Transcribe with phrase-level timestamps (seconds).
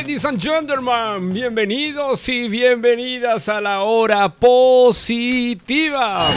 [0.00, 6.30] Ladies and gentlemen, bienvenidos y bienvenidas a la hora positiva.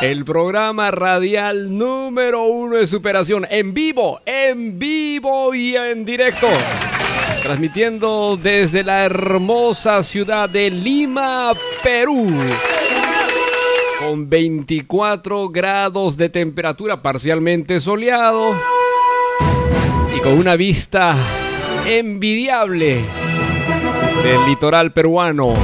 [0.00, 6.46] El programa radial número uno de superación en vivo, en vivo y en directo.
[7.42, 11.52] Transmitiendo desde la hermosa ciudad de Lima,
[11.82, 12.30] Perú.
[13.98, 18.54] Con 24 grados de temperatura parcialmente soleado.
[20.16, 21.16] Y con una vista
[21.98, 23.04] envidiable
[24.22, 25.54] del litoral peruano.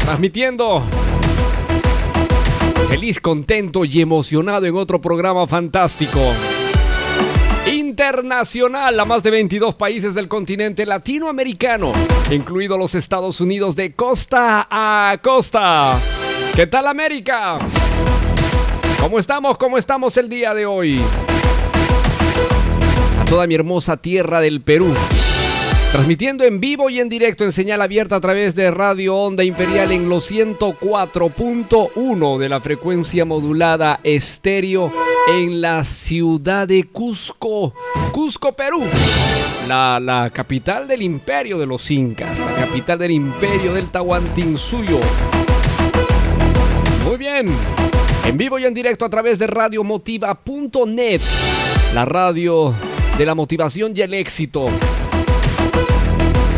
[0.00, 0.82] Transmitiendo
[2.88, 6.18] feliz, contento y emocionado en otro programa fantástico.
[7.64, 11.92] Internacional a más de 22 países del continente latinoamericano,
[12.32, 16.00] incluidos los Estados Unidos de costa a costa.
[16.56, 17.56] ¿Qué tal América?
[19.00, 19.56] ¿Cómo estamos?
[19.58, 21.00] ¿Cómo estamos el día de hoy?
[23.32, 24.92] Toda mi hermosa tierra del Perú.
[25.90, 29.90] Transmitiendo en vivo y en directo en señal abierta a través de Radio Onda Imperial
[29.90, 34.92] en los 104.1 de la frecuencia modulada estéreo
[35.28, 37.72] en la ciudad de Cusco,
[38.12, 38.84] Cusco, Perú.
[39.66, 45.00] La, la capital del imperio de los incas, la capital del imperio del Tahuantinsuyo.
[47.06, 47.46] Muy bien,
[48.26, 51.22] en vivo y en directo a través de radiomotiva.net,
[51.94, 52.74] la radio
[53.16, 54.66] de la motivación y el éxito.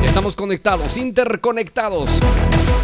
[0.04, 2.08] Estamos conectados, interconectados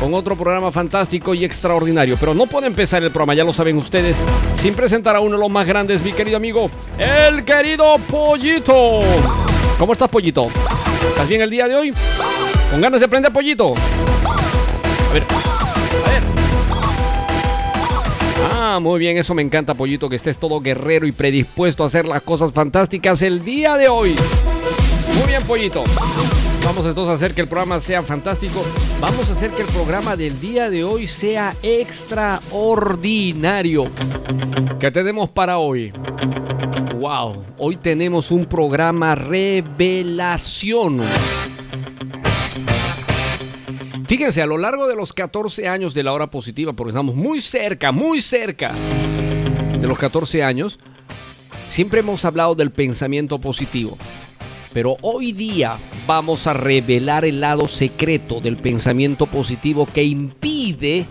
[0.00, 2.16] con otro programa fantástico y extraordinario.
[2.19, 4.16] Pero no puede empezar el programa, ya lo saben ustedes,
[4.56, 9.00] sin presentar a uno de los más grandes, mi querido amigo, el querido Pollito.
[9.78, 10.48] ¿Cómo estás, Pollito?
[11.09, 11.94] ¿Estás bien el día de hoy?
[12.70, 13.75] ¿Con ganas de aprender, Pollito?
[13.75, 15.25] A ver,
[18.78, 22.22] Muy bien, eso me encanta, Pollito, que estés todo guerrero y predispuesto a hacer las
[22.22, 24.14] cosas fantásticas el día de hoy.
[25.19, 25.82] Muy bien, Pollito.
[26.64, 28.64] Vamos entonces a hacer que el programa sea fantástico.
[29.00, 33.88] Vamos a hacer que el programa del día de hoy sea extraordinario.
[34.78, 35.92] ¿Qué tenemos para hoy?
[37.00, 41.00] Wow, hoy tenemos un programa revelación.
[44.10, 47.41] Fíjense, a lo largo de los 14 años de la hora positiva, porque estamos muy
[47.41, 48.75] cerca, muy cerca
[49.81, 50.81] de los 14 años,
[51.71, 53.97] siempre hemos hablado del pensamiento positivo.
[54.72, 55.76] Pero hoy día
[56.09, 61.06] vamos a revelar el lado secreto del pensamiento positivo que impide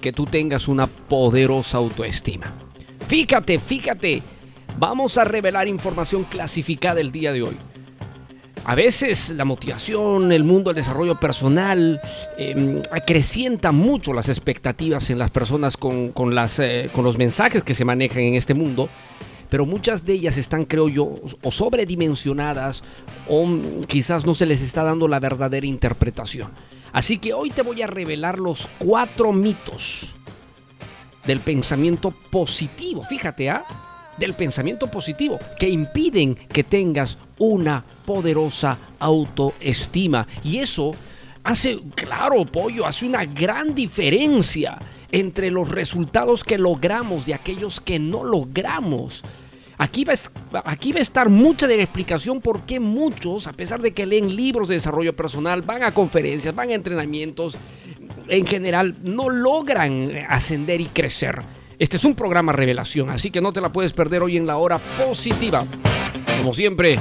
[0.00, 2.52] que tú tengas una poderosa autoestima.
[3.06, 4.22] Fíjate, fíjate,
[4.76, 7.56] vamos a revelar información clasificada el día de hoy.
[8.64, 12.00] A veces la motivación, el mundo del desarrollo personal
[12.36, 18.22] eh, acrecienta mucho las expectativas en las personas eh, con los mensajes que se manejan
[18.22, 18.88] en este mundo,
[19.48, 22.84] pero muchas de ellas están, creo yo, o sobredimensionadas
[23.28, 23.48] o
[23.88, 26.50] quizás no se les está dando la verdadera interpretación.
[26.92, 30.14] Así que hoy te voy a revelar los cuatro mitos
[31.26, 33.04] del pensamiento positivo.
[33.04, 33.64] Fíjate, ¿ah?
[34.20, 40.28] Del pensamiento positivo que impiden que tengas una poderosa autoestima.
[40.44, 40.92] Y eso
[41.42, 44.78] hace, claro, pollo, hace una gran diferencia
[45.10, 49.24] entre los resultados que logramos de aquellos que no logramos.
[49.78, 50.12] Aquí va,
[50.64, 54.04] aquí va a estar mucha de la explicación por qué muchos, a pesar de que
[54.04, 57.56] leen libros de desarrollo personal, van a conferencias, van a entrenamientos,
[58.28, 61.40] en general no logran ascender y crecer.
[61.80, 64.58] Este es un programa revelación, así que no te la puedes perder hoy en la
[64.58, 65.64] hora positiva.
[66.36, 66.98] Como siempre,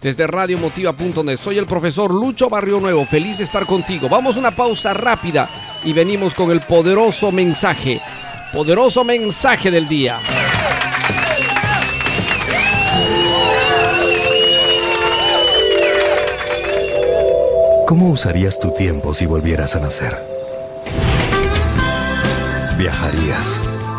[0.00, 1.36] desde radiomotiva.net.
[1.36, 4.08] Soy el profesor Lucho Barrio Nuevo, feliz de estar contigo.
[4.08, 5.50] Vamos a una pausa rápida
[5.82, 8.00] y venimos con el poderoso mensaje,
[8.52, 10.20] poderoso mensaje del día.
[17.88, 20.14] ¿Cómo usarías tu tiempo si volvieras a nacer?
[22.78, 23.60] Viajarías,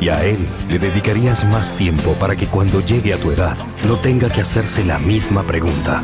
[0.00, 0.38] Y a él
[0.68, 3.56] le dedicarías más tiempo para que cuando llegue a tu edad
[3.86, 6.02] no tenga que hacerse la misma pregunta.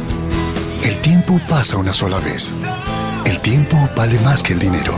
[0.85, 2.55] El tiempo pasa una sola vez.
[3.25, 4.95] El tiempo vale más que el dinero.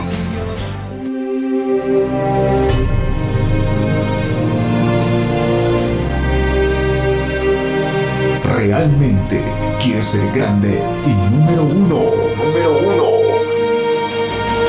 [8.43, 9.41] ¿Realmente
[9.81, 12.11] quieres ser grande y número uno?
[12.37, 13.08] Número uno.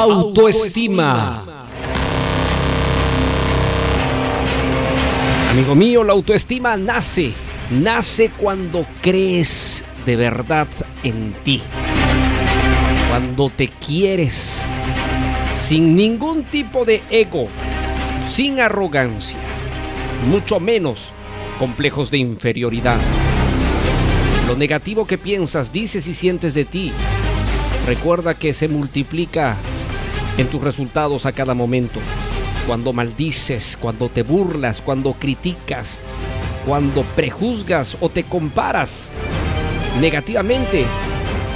[0.00, 1.42] Autoestima.
[5.50, 7.34] Amigo mío, la autoestima nace,
[7.70, 10.68] nace cuando crees de verdad
[11.02, 11.60] en ti.
[13.10, 14.56] Cuando te quieres,
[15.68, 17.48] sin ningún tipo de ego,
[18.26, 19.38] sin arrogancia,
[20.30, 21.10] mucho menos
[21.58, 22.96] complejos de inferioridad.
[24.48, 26.90] Lo negativo que piensas, dices y sientes de ti,
[27.86, 29.58] recuerda que se multiplica
[30.40, 32.00] en tus resultados a cada momento.
[32.66, 36.00] Cuando maldices, cuando te burlas, cuando criticas,
[36.66, 39.10] cuando prejuzgas o te comparas
[40.00, 40.86] negativamente,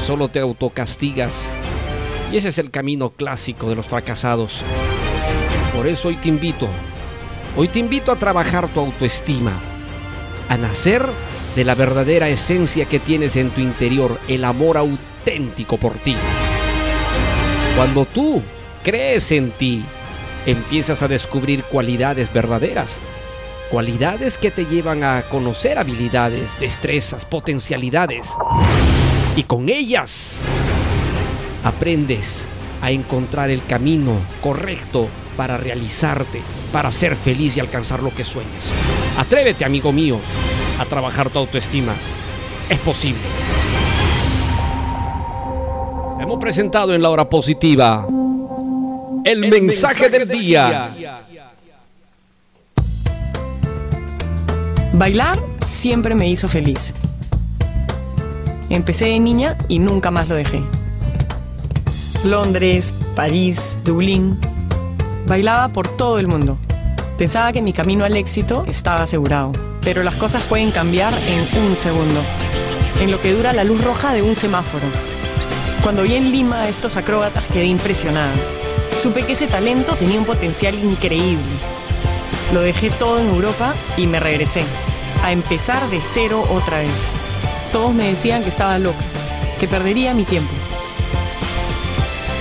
[0.06, 1.46] solo te autocastigas.
[2.30, 4.60] Y ese es el camino clásico de los fracasados.
[5.74, 6.68] Por eso hoy te invito,
[7.56, 9.52] hoy te invito a trabajar tu autoestima,
[10.50, 11.06] a nacer
[11.56, 16.16] de la verdadera esencia que tienes en tu interior, el amor auténtico por ti.
[17.76, 18.42] Cuando tú
[18.84, 19.82] crees en ti,
[20.46, 23.00] empiezas a descubrir cualidades verdaderas.
[23.70, 28.28] Cualidades que te llevan a conocer habilidades, destrezas, potencialidades.
[29.34, 30.42] Y con ellas
[31.64, 32.46] aprendes
[32.82, 38.72] a encontrar el camino correcto para realizarte, para ser feliz y alcanzar lo que sueñas.
[39.18, 40.20] Atrévete, amigo mío,
[40.78, 41.94] a trabajar tu autoestima.
[42.68, 43.22] Es posible.
[46.20, 48.06] Hemos presentado en la hora positiva
[49.24, 50.94] el, mensaje, del día.
[54.92, 56.94] Bailar siempre me hizo feliz.
[58.70, 60.62] Empecé de niña y nunca más lo dejé.
[62.24, 64.38] Londres, París, Dublín.
[65.26, 66.58] Bailaba por todo el mundo.
[67.18, 69.52] Pensaba que mi camino al éxito estaba asegurado,
[69.82, 72.20] pero las cosas pueden cambiar en un segundo,
[73.00, 74.86] en lo que dura la luz roja de un semáforo.
[75.82, 78.32] Cuando vi en Lima a estos acróbatas quedé impresionada.
[78.96, 81.44] Supe que ese talento tenía un potencial increíble.
[82.52, 84.64] Lo dejé todo en Europa y me regresé,
[85.22, 87.12] a empezar de cero otra vez.
[87.72, 89.04] Todos me decían que estaba loca,
[89.58, 90.52] que perdería mi tiempo.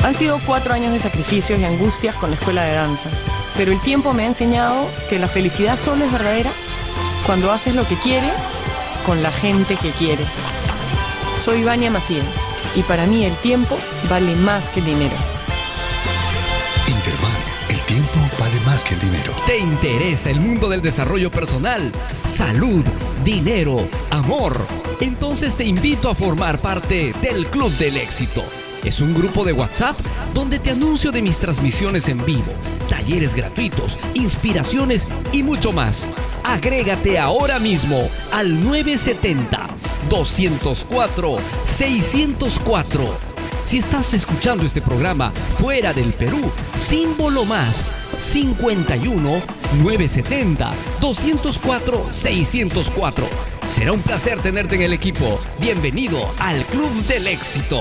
[0.03, 3.09] Han sido cuatro años de sacrificios y angustias con la escuela de danza,
[3.57, 6.51] pero el tiempo me ha enseñado que la felicidad solo es verdadera
[7.25, 8.59] cuando haces lo que quieres
[9.05, 10.27] con la gente que quieres.
[11.35, 12.25] Soy Vania Macías
[12.75, 13.75] y para mí el tiempo
[14.09, 15.32] vale más que el dinero.
[18.81, 19.33] Que el dinero.
[19.45, 21.91] ¿Te interesa el mundo del desarrollo personal?
[22.25, 22.83] Salud,
[23.23, 24.57] dinero, amor.
[24.99, 28.43] Entonces te invito a formar parte del Club del Éxito.
[28.83, 29.99] Es un grupo de WhatsApp
[30.33, 32.51] donde te anuncio de mis transmisiones en vivo,
[32.89, 36.09] talleres gratuitos, inspiraciones y mucho más.
[36.43, 39.67] Agrégate ahora mismo al 970
[40.09, 43.32] 204 604.
[43.65, 49.41] Si estás escuchando este programa fuera del Perú, símbolo más 51
[49.83, 53.25] 970 204 604.
[53.69, 55.39] Será un placer tenerte en el equipo.
[55.59, 57.79] Bienvenido al Club del Éxito.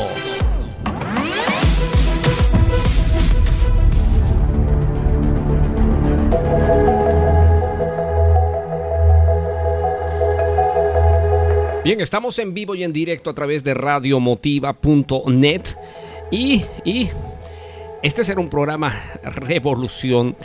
[11.84, 15.62] Bien, estamos en vivo y en directo a través de radiomotiva.net
[16.30, 17.08] y, y
[18.02, 20.36] este será un programa revolución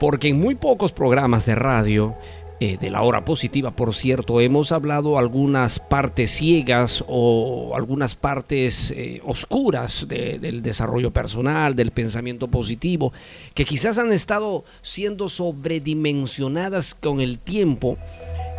[0.00, 2.16] porque en muy pocos programas de radio
[2.60, 8.92] eh, de la hora positiva, por cierto, hemos hablado algunas partes ciegas o algunas partes
[8.96, 13.12] eh, oscuras de- del desarrollo personal, del pensamiento positivo,
[13.54, 17.96] que quizás han estado siendo sobredimensionadas con el tiempo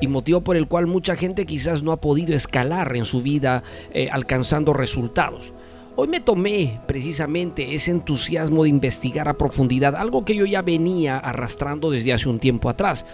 [0.02, 3.64] y motivo por el cual mucha gente quizás no ha podido escalar en su vida
[3.94, 5.54] eh, alcanzando resultados.
[5.98, 11.18] Hoy me tomé precisamente ese entusiasmo de investigar a profundidad, algo que yo ya venía
[11.18, 13.06] arrastrando desde hace un tiempo atrás.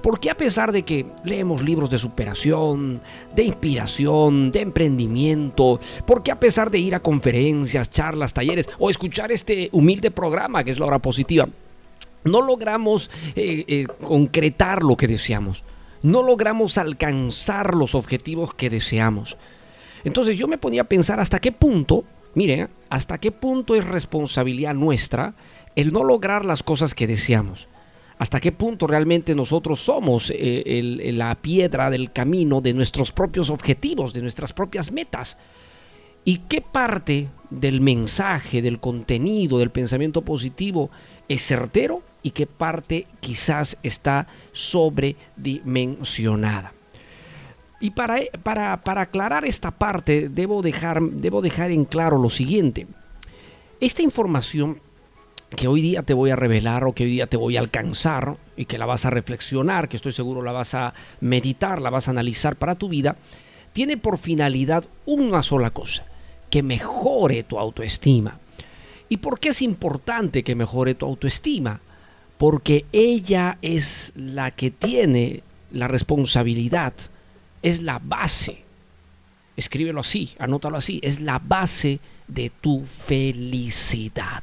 [0.00, 3.00] Porque a pesar de que leemos libros de superación,
[3.34, 9.30] de inspiración, de emprendimiento, porque a pesar de ir a conferencias, charlas, talleres o escuchar
[9.32, 11.48] este humilde programa que es la hora positiva,
[12.24, 15.62] no logramos eh, eh, concretar lo que deseamos,
[16.04, 19.38] no logramos alcanzar los objetivos que deseamos.
[20.04, 24.74] Entonces yo me ponía a pensar hasta qué punto, mire, hasta qué punto es responsabilidad
[24.74, 25.32] nuestra
[25.74, 27.68] el no lograr las cosas que deseamos.
[28.18, 34.12] Hasta qué punto realmente nosotros somos eh, la piedra del camino de nuestros propios objetivos,
[34.12, 35.38] de nuestras propias metas.
[36.26, 40.90] ¿Y qué parte del mensaje, del contenido, del pensamiento positivo
[41.28, 46.72] es certero y qué parte quizás está sobredimensionada?
[47.78, 52.88] Y para, para, para aclarar esta parte, debo dejar, debo dejar en claro lo siguiente.
[53.78, 54.80] Esta información
[55.54, 58.36] que hoy día te voy a revelar o que hoy día te voy a alcanzar
[58.56, 62.08] y que la vas a reflexionar, que estoy seguro la vas a meditar, la vas
[62.08, 63.16] a analizar para tu vida,
[63.72, 66.04] tiene por finalidad una sola cosa,
[66.50, 68.38] que mejore tu autoestima.
[69.08, 71.80] ¿Y por qué es importante que mejore tu autoestima?
[72.44, 76.92] Porque ella es la que tiene la responsabilidad,
[77.62, 78.58] es la base,
[79.56, 84.42] escríbelo así, anótalo así, es la base de tu felicidad.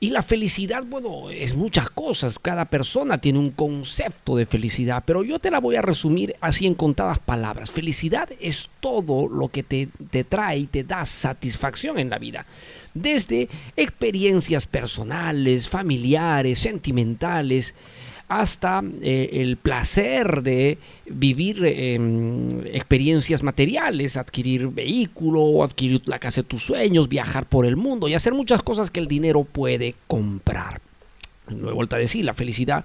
[0.00, 2.40] Y la felicidad, bueno, es muchas cosas.
[2.40, 6.66] Cada persona tiene un concepto de felicidad, pero yo te la voy a resumir así
[6.66, 7.70] en contadas palabras.
[7.70, 12.44] Felicidad es todo lo que te, te trae y te da satisfacción en la vida.
[12.94, 17.74] Desde experiencias personales, familiares, sentimentales,
[18.30, 21.98] hasta eh, el placer de vivir eh,
[22.72, 28.14] experiencias materiales, adquirir vehículo, adquirir la casa de tus sueños, viajar por el mundo y
[28.14, 30.80] hacer muchas cosas que el dinero puede comprar.
[31.48, 32.84] No he vuelto a decir, la felicidad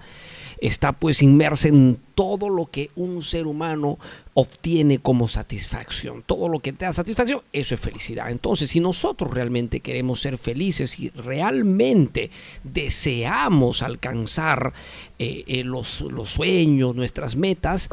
[0.60, 3.98] está pues inmersa en todo lo que un ser humano
[4.34, 6.24] obtiene como satisfacción.
[6.26, 8.30] Todo lo que te da satisfacción, eso es felicidad.
[8.30, 12.30] Entonces, si nosotros realmente queremos ser felices y realmente
[12.64, 14.74] deseamos alcanzar
[15.20, 17.90] eh, eh, los, los sueños, nuestras metas,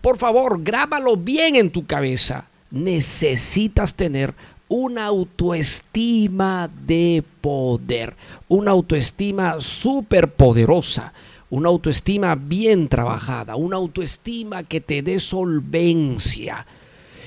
[0.00, 2.46] por favor, grábalo bien en tu cabeza.
[2.70, 4.34] Necesitas tener
[4.68, 8.14] una autoestima de poder,
[8.48, 11.12] una autoestima súper poderosa,
[11.52, 16.64] una autoestima bien trabajada, una autoestima que te dé solvencia.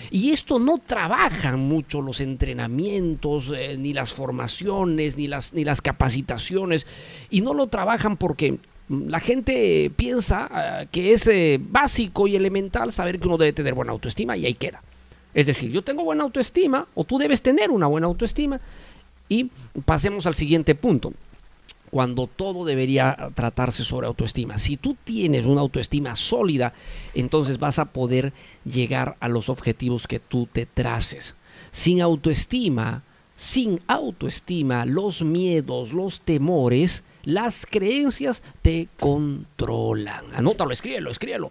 [0.10, 5.80] Y esto no trabajan mucho los entrenamientos, eh, ni las formaciones, ni las, ni las
[5.80, 6.88] capacitaciones,
[7.30, 8.58] y no lo trabajan porque
[8.90, 10.50] la gente piensa
[10.82, 14.48] eh, que es eh, básico y elemental saber que uno debe tener buena autoestima y
[14.48, 14.82] ahí queda.
[15.36, 18.60] Es decir, yo tengo buena autoestima o tú debes tener una buena autoestima
[19.30, 19.52] y
[19.86, 21.14] pasemos al siguiente punto.
[21.96, 24.58] Cuando todo debería tratarse sobre autoestima.
[24.58, 26.74] Si tú tienes una autoestima sólida,
[27.14, 28.34] entonces vas a poder
[28.66, 31.36] llegar a los objetivos que tú te traces.
[31.72, 33.02] Sin autoestima,
[33.38, 40.26] sin autoestima, los miedos, los temores, las creencias te controlan.
[40.36, 41.50] Anótalo, escríbelo, escríbelo.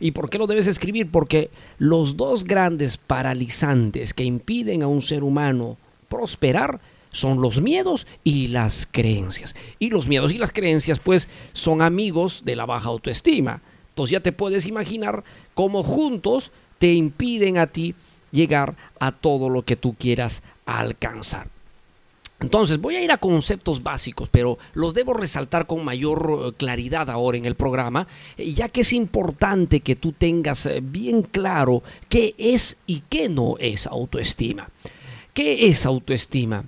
[0.00, 1.12] ¿Y por qué lo debes escribir?
[1.12, 5.76] Porque los dos grandes paralizantes que impiden a un ser humano
[6.08, 6.80] prosperar
[7.16, 9.54] son los miedos y las creencias.
[9.78, 13.60] Y los miedos y las creencias pues son amigos de la baja autoestima.
[13.90, 17.94] Entonces ya te puedes imaginar cómo juntos te impiden a ti
[18.32, 21.48] llegar a todo lo que tú quieras alcanzar.
[22.38, 27.08] Entonces voy a ir a conceptos básicos, pero los debo resaltar con mayor eh, claridad
[27.08, 28.06] ahora en el programa,
[28.36, 33.30] eh, ya que es importante que tú tengas eh, bien claro qué es y qué
[33.30, 34.68] no es autoestima.
[35.32, 36.64] ¿Qué es autoestima?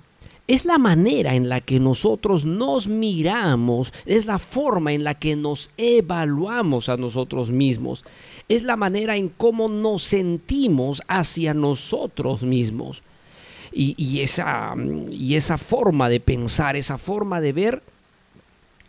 [0.49, 5.35] Es la manera en la que nosotros nos miramos, es la forma en la que
[5.35, 8.03] nos evaluamos a nosotros mismos,
[8.47, 13.03] es la manera en cómo nos sentimos hacia nosotros mismos.
[13.71, 14.73] Y, esa,
[15.11, 17.83] y esa forma de pensar, esa forma de ver,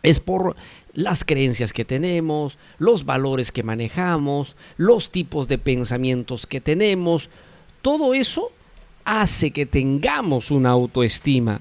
[0.01, 0.55] es por
[0.95, 7.29] las creencias que tenemos, los valores que manejamos, los tipos de pensamientos que tenemos.
[7.83, 8.51] Todo eso
[9.05, 11.59] hace que tengamos una autoestima.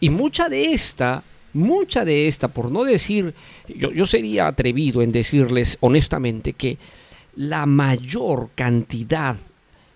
[0.00, 3.34] Y mucha de esta, mucha de esta, por no decir,
[3.68, 6.78] yo, yo sería atrevido en decirles honestamente que
[7.36, 9.36] la mayor cantidad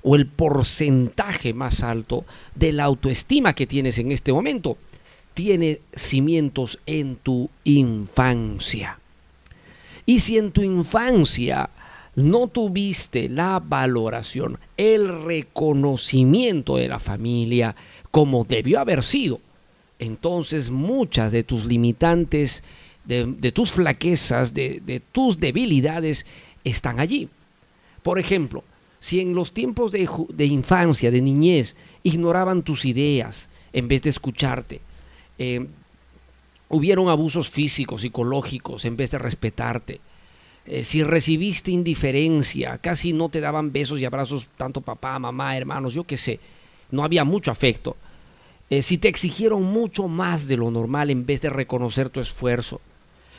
[0.02, 4.78] o el porcentaje más alto de la autoestima que tienes en este momento
[5.34, 8.98] tiene cimientos en tu infancia.
[10.06, 11.68] Y si en tu infancia
[12.16, 17.76] no tuviste la valoración, el reconocimiento de la familia
[18.10, 19.38] como debió haber sido,
[19.98, 22.62] entonces muchas de tus limitantes,
[23.04, 26.24] de, tus flaquezas, de, tus debilidades
[26.64, 27.28] están allí.
[28.02, 28.64] Por ejemplo,
[28.98, 34.80] si en los tiempos de, infancia, de niñez, ignoraban tus ideas en vez de escucharte,
[35.38, 35.66] eh,
[36.70, 40.00] hubieron abusos físicos, psicológicos, en vez de respetarte,
[40.66, 45.94] eh, si recibiste indiferencia, casi no te daban besos y abrazos tanto papá, mamá, hermanos,
[45.94, 46.40] yo qué sé,
[46.90, 47.96] no había mucho afecto.
[48.68, 52.80] Eh, si te exigieron mucho más de lo normal en vez de reconocer tu esfuerzo,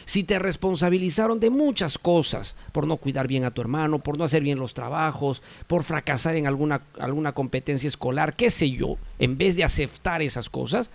[0.06, 4.24] si te responsabilizaron de muchas cosas, por no cuidar bien a tu hermano, por no
[4.24, 9.38] hacer bien los trabajos, por fracasar en alguna, alguna competencia escolar, qué sé yo, en
[9.38, 10.90] vez de aceptar esas cosas,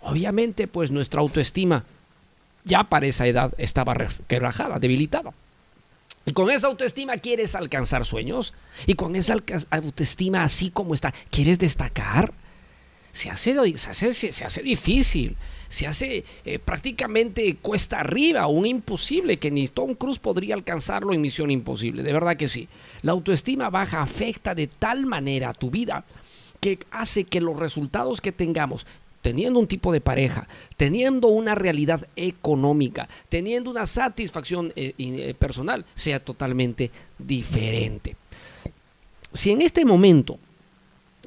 [0.00, 1.82] obviamente pues nuestra autoestima
[2.64, 3.96] ya para esa edad estaba
[4.28, 5.32] quebrajada, debilitada.
[6.34, 8.54] Con esa autoestima quieres alcanzar sueños.
[8.86, 9.36] Y con esa
[9.70, 12.32] autoestima así como está, ¿quieres destacar?
[13.12, 15.36] Se hace, se hace, se hace difícil
[15.68, 21.20] se hace eh, prácticamente cuesta arriba, un imposible que ni Tom Cruise podría alcanzarlo en
[21.20, 22.68] Misión Imposible, de verdad que sí.
[23.02, 26.04] La autoestima baja afecta de tal manera a tu vida
[26.60, 28.86] que hace que los resultados que tengamos
[29.26, 35.84] teniendo un tipo de pareja, teniendo una realidad económica, teniendo una satisfacción eh, eh, personal,
[35.96, 38.14] sea totalmente diferente.
[39.32, 40.38] Si en este momento,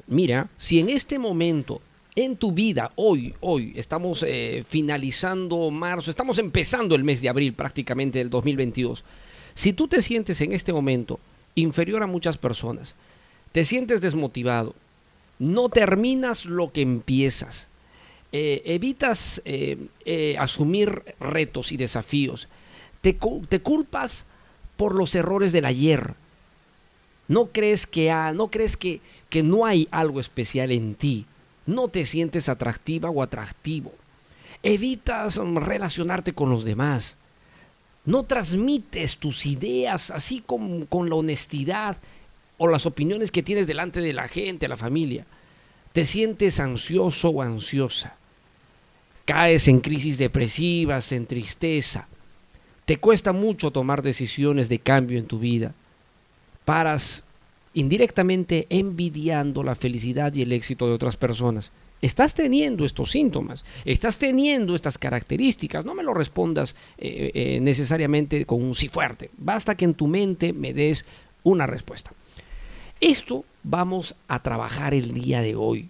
[0.06, 1.82] mira, si en este momento
[2.16, 7.52] en tu vida, hoy, hoy, estamos eh, finalizando marzo, estamos empezando el mes de abril
[7.52, 9.04] prácticamente del 2022.
[9.54, 11.20] Si tú te sientes en este momento
[11.54, 12.94] inferior a muchas personas,
[13.52, 14.74] te sientes desmotivado,
[15.38, 17.68] no terminas lo que empiezas,
[18.32, 22.48] eh, evitas eh, asumir retos y desafíos,
[23.00, 24.24] te, te, culpas
[24.76, 26.14] por los errores del ayer,
[27.28, 31.26] no crees que, no, crees que, que no hay algo especial en ti,
[31.64, 33.92] no te sientes atractiva o atractivo.
[34.62, 37.16] Evitas relacionarte con los demás.
[38.04, 41.96] No transmites tus ideas así con, con la honestidad
[42.58, 45.24] o las opiniones que tienes delante de la gente, la familia.
[45.92, 48.16] Te sientes ansioso o ansiosa.
[49.30, 52.08] Caes en crisis depresivas, en tristeza.
[52.84, 55.72] Te cuesta mucho tomar decisiones de cambio en tu vida.
[56.64, 57.22] Paras
[57.74, 61.70] indirectamente envidiando la felicidad y el éxito de otras personas.
[62.02, 68.44] Estás teniendo estos síntomas, estás teniendo estas características, no me lo respondas eh, eh, necesariamente
[68.46, 71.04] con un sí fuerte, basta que en tu mente me des
[71.44, 72.10] una respuesta.
[73.00, 75.88] Esto vamos a trabajar el día de hoy.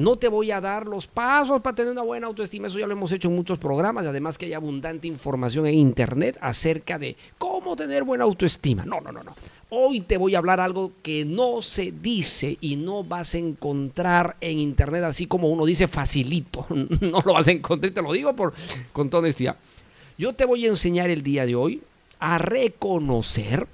[0.00, 2.94] No te voy a dar los pasos para tener una buena autoestima, eso ya lo
[2.94, 7.76] hemos hecho en muchos programas, además que hay abundante información en Internet acerca de cómo
[7.76, 8.86] tener buena autoestima.
[8.86, 9.34] No, no, no, no.
[9.68, 14.36] Hoy te voy a hablar algo que no se dice y no vas a encontrar
[14.40, 16.66] en internet así como uno dice facilito.
[17.02, 18.54] No lo vas a encontrar, te lo digo por,
[18.94, 19.56] con toda honestidad.
[20.16, 21.82] Yo te voy a enseñar el día de hoy
[22.20, 23.66] a reconocer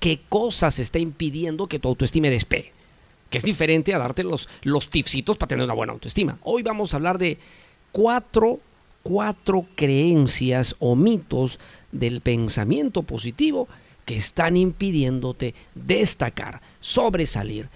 [0.00, 2.75] qué cosas está impidiendo que tu autoestima despegue.
[3.30, 6.38] Que es diferente a darte los, los tipsitos para tener una buena autoestima.
[6.42, 7.38] Hoy vamos a hablar de
[7.92, 8.60] cuatro,
[9.02, 11.58] cuatro creencias o mitos
[11.92, 13.68] del pensamiento positivo
[14.04, 17.68] que están impidiéndote destacar, sobresalir,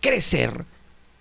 [0.00, 0.64] crecer,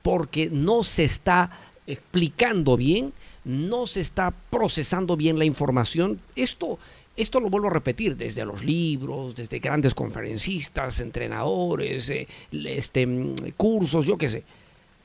[0.01, 1.51] porque no se está
[1.87, 6.19] explicando bien, no se está procesando bien la información.
[6.35, 6.79] Esto,
[7.17, 13.35] esto lo vuelvo a repetir desde los libros, desde grandes conferencistas, entrenadores, eh, este, mm,
[13.55, 14.43] cursos, yo qué sé.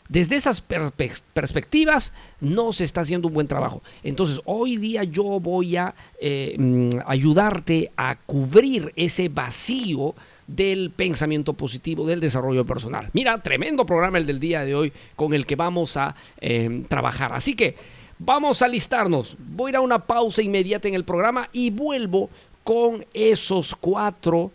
[0.09, 3.81] Desde esas perspe- perspectivas no se está haciendo un buen trabajo.
[4.03, 10.17] Entonces, hoy día yo voy a eh, mm, ayudarte a cubrir ese vacío
[10.49, 13.09] del pensamiento positivo, del desarrollo personal.
[13.13, 17.33] Mira, tremendo programa el del día de hoy con el que vamos a eh, trabajar.
[17.33, 17.77] Así que
[18.21, 19.37] vamos a listarnos.
[19.39, 22.31] Voy a ir a una pausa inmediata en el programa y vuelvo
[22.63, 24.53] con esos cuatro,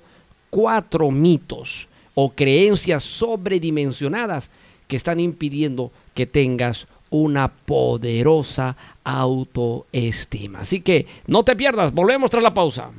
[0.50, 4.50] cuatro mitos o creencias sobredimensionadas
[4.88, 10.60] que están impidiendo que tengas una poderosa autoestima.
[10.60, 12.90] Así que no te pierdas, volvemos tras la pausa.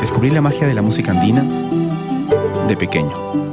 [0.00, 1.44] Descubrí la magia de la música andina
[2.66, 3.49] de pequeño.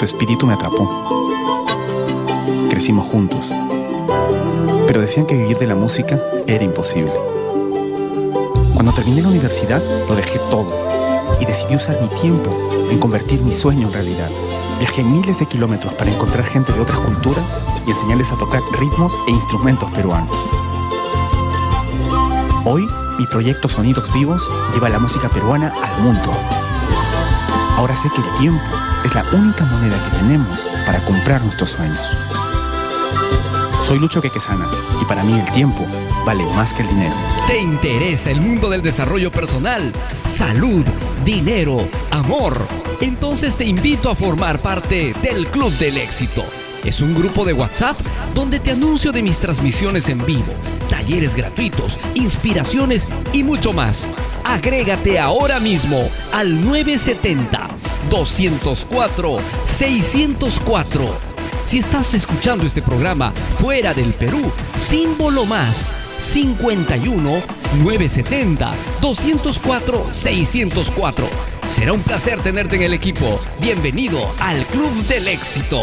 [0.00, 0.88] Su espíritu me atrapó.
[2.70, 3.40] Crecimos juntos.
[4.86, 7.12] Pero decían que vivir de la música era imposible.
[8.72, 10.72] Cuando terminé la universidad, lo dejé todo
[11.38, 12.50] y decidí usar mi tiempo
[12.90, 14.30] en convertir mi sueño en realidad.
[14.78, 17.44] Viajé miles de kilómetros para encontrar gente de otras culturas
[17.86, 20.34] y enseñarles a tocar ritmos e instrumentos peruanos.
[22.64, 26.30] Hoy, mi proyecto Sonidos Vivos lleva la música peruana al mundo.
[27.76, 32.06] Ahora sé que el tiempo es la única moneda que tenemos para comprar nuestros sueños.
[33.86, 35.86] Soy Lucho Quequesana y para mí el tiempo
[36.24, 37.14] vale más que el dinero.
[37.46, 39.92] ¿Te interesa el mundo del desarrollo personal?
[40.26, 40.84] Salud,
[41.24, 42.56] dinero, amor.
[43.00, 46.44] Entonces te invito a formar parte del Club del Éxito.
[46.84, 47.98] Es un grupo de WhatsApp
[48.34, 50.52] donde te anuncio de mis transmisiones en vivo,
[50.88, 54.08] talleres gratuitos, inspiraciones y mucho más.
[54.44, 57.79] Agrégate ahora mismo al 970
[58.10, 61.30] 204 604.
[61.64, 67.42] Si estás escuchando este programa fuera del Perú, símbolo más 51
[67.82, 71.28] 970 204 604.
[71.68, 73.40] Será un placer tenerte en el equipo.
[73.60, 75.80] Bienvenido al Club del Éxito.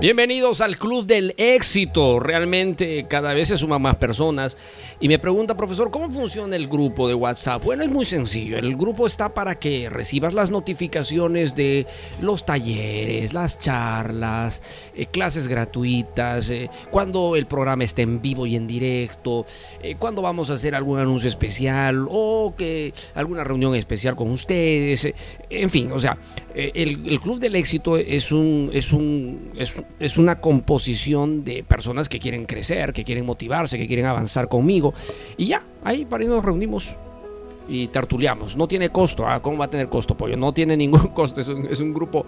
[0.00, 2.20] Bienvenidos al Club del Éxito.
[2.20, 4.56] Realmente cada vez se suman más personas.
[4.98, 7.62] Y me pregunta, profesor, ¿cómo funciona el grupo de WhatsApp?
[7.62, 8.56] Bueno, es muy sencillo.
[8.56, 11.86] El grupo está para que recibas las notificaciones de
[12.22, 14.62] los talleres, las charlas,
[14.94, 19.44] eh, clases gratuitas, eh, cuando el programa esté en vivo y en directo,
[19.82, 25.12] eh, cuando vamos a hacer algún anuncio especial o que alguna reunión especial con ustedes.
[25.50, 26.16] en fin, o sea,
[26.54, 32.08] el, el Club del Éxito es, un, es, un, es, es una composición de personas
[32.08, 34.85] que quieren crecer, que quieren motivarse, que quieren avanzar conmigo.
[35.36, 36.96] Y ya, ahí para ahí nos reunimos
[37.68, 38.56] y tertuliamos.
[38.56, 39.26] No tiene costo.
[39.26, 39.40] ¿ah?
[39.40, 40.36] ¿Cómo va a tener costo, pollo?
[40.36, 41.40] No tiene ningún costo.
[41.40, 42.26] Es un, es un grupo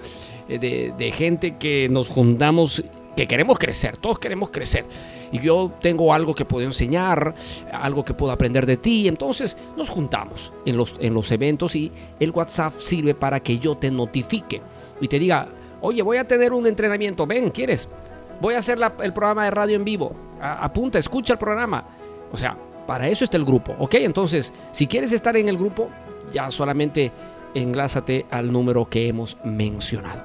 [0.49, 2.83] eh, de, de gente que nos juntamos,
[3.16, 3.97] que queremos crecer.
[3.97, 4.85] Todos queremos crecer.
[5.31, 7.35] Y yo tengo algo que puedo enseñar,
[7.73, 9.09] algo que puedo aprender de ti.
[9.09, 13.77] Entonces nos juntamos en los, en los eventos y el WhatsApp sirve para que yo
[13.77, 14.61] te notifique
[15.01, 15.49] y te diga,
[15.81, 17.27] oye, voy a tener un entrenamiento.
[17.27, 17.88] Ven, ¿quieres?
[18.40, 20.12] Voy a hacer el programa de radio en vivo.
[20.40, 21.85] Apunta, escucha el programa.
[22.33, 23.95] O sea, para eso está el grupo, ¿ok?
[23.95, 25.88] Entonces, si quieres estar en el grupo,
[26.33, 27.12] ya solamente
[27.55, 30.23] enlázate al número que hemos mencionado.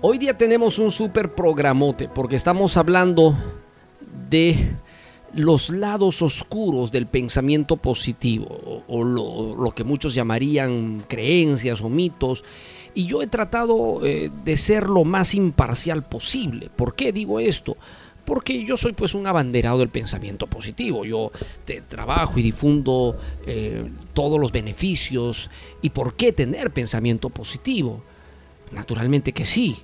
[0.00, 3.36] Hoy día tenemos un super programote porque estamos hablando
[4.28, 4.74] de
[5.34, 12.44] los lados oscuros del pensamiento positivo o, lo que muchos llamarían creencias o mitos.
[12.94, 16.68] Y yo he tratado eh, de ser lo más imparcial posible.
[16.74, 17.76] ¿Por qué digo esto?
[18.24, 21.04] Porque yo soy pues un abanderado del pensamiento positivo.
[21.04, 21.32] Yo
[21.88, 25.50] trabajo y difundo eh, todos los beneficios.
[25.80, 28.00] ¿Y por qué tener pensamiento positivo?
[28.70, 29.76] Naturalmente que sí.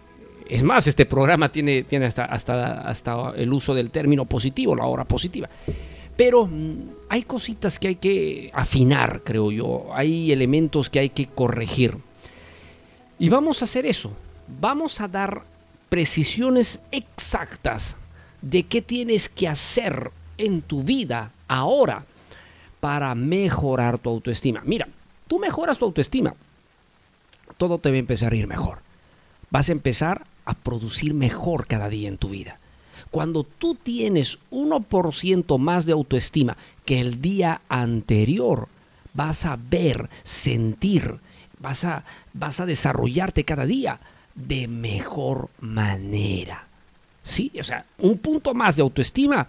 [0.48, 4.86] Es más, este programa tiene, tiene hasta, hasta, hasta el uso del término positivo, la
[4.86, 5.48] hora positiva.
[6.16, 6.74] Pero mm,
[7.08, 9.88] hay cositas que hay que afinar, creo yo.
[9.92, 11.96] Hay elementos que hay que corregir.
[13.18, 14.12] Y vamos a hacer eso.
[14.60, 15.42] Vamos a dar
[15.88, 17.96] precisiones exactas
[18.42, 22.04] de qué tienes que hacer en tu vida ahora
[22.80, 24.62] para mejorar tu autoestima.
[24.64, 24.88] Mira,
[25.26, 26.34] tú mejoras tu autoestima,
[27.56, 28.78] todo te va a empezar a ir mejor.
[29.50, 32.58] Vas a empezar a producir mejor cada día en tu vida.
[33.10, 38.68] Cuando tú tienes 1% más de autoestima que el día anterior,
[39.14, 41.16] vas a ver, sentir,
[41.58, 43.98] vas a, vas a desarrollarte cada día
[44.34, 46.67] de mejor manera.
[47.28, 49.46] Sí, o sea, un punto más de autoestima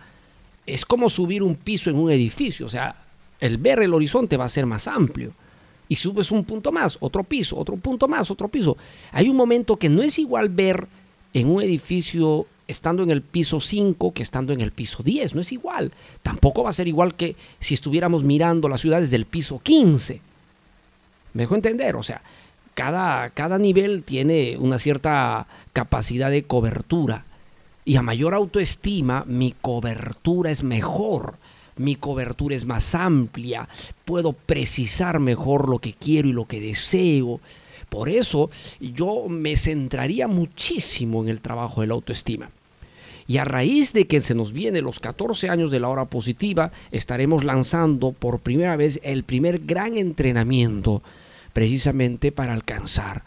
[0.65, 2.65] es como subir un piso en un edificio.
[2.65, 2.93] O sea,
[3.39, 5.31] el ver el horizonte va a ser más amplio.
[5.87, 8.75] Y subes un punto más, otro piso, otro punto más, otro piso.
[9.13, 10.87] Hay un momento que no es igual ver
[11.33, 15.41] en un edificio estando en el piso 5 que estando en el piso 10, no
[15.41, 15.91] es igual.
[16.21, 20.19] Tampoco va a ser igual que si estuviéramos mirando las ciudades del piso 15.
[21.33, 21.95] ¿Me dejo entender?
[21.95, 22.21] O sea,
[22.73, 27.23] cada, cada nivel tiene una cierta capacidad de cobertura.
[27.89, 31.37] Y a mayor autoestima, mi cobertura es mejor
[31.77, 33.67] mi cobertura es más amplia,
[34.05, 37.39] puedo precisar mejor lo que quiero y lo que deseo.
[37.89, 42.51] Por eso yo me centraría muchísimo en el trabajo de la autoestima.
[43.27, 46.71] Y a raíz de que se nos vienen los 14 años de la hora positiva,
[46.91, 51.01] estaremos lanzando por primera vez el primer gran entrenamiento
[51.53, 53.23] precisamente para alcanzar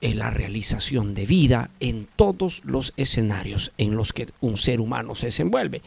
[0.00, 5.16] eh, la realización de vida en todos los escenarios en los que un ser humano
[5.16, 5.82] se desenvuelve.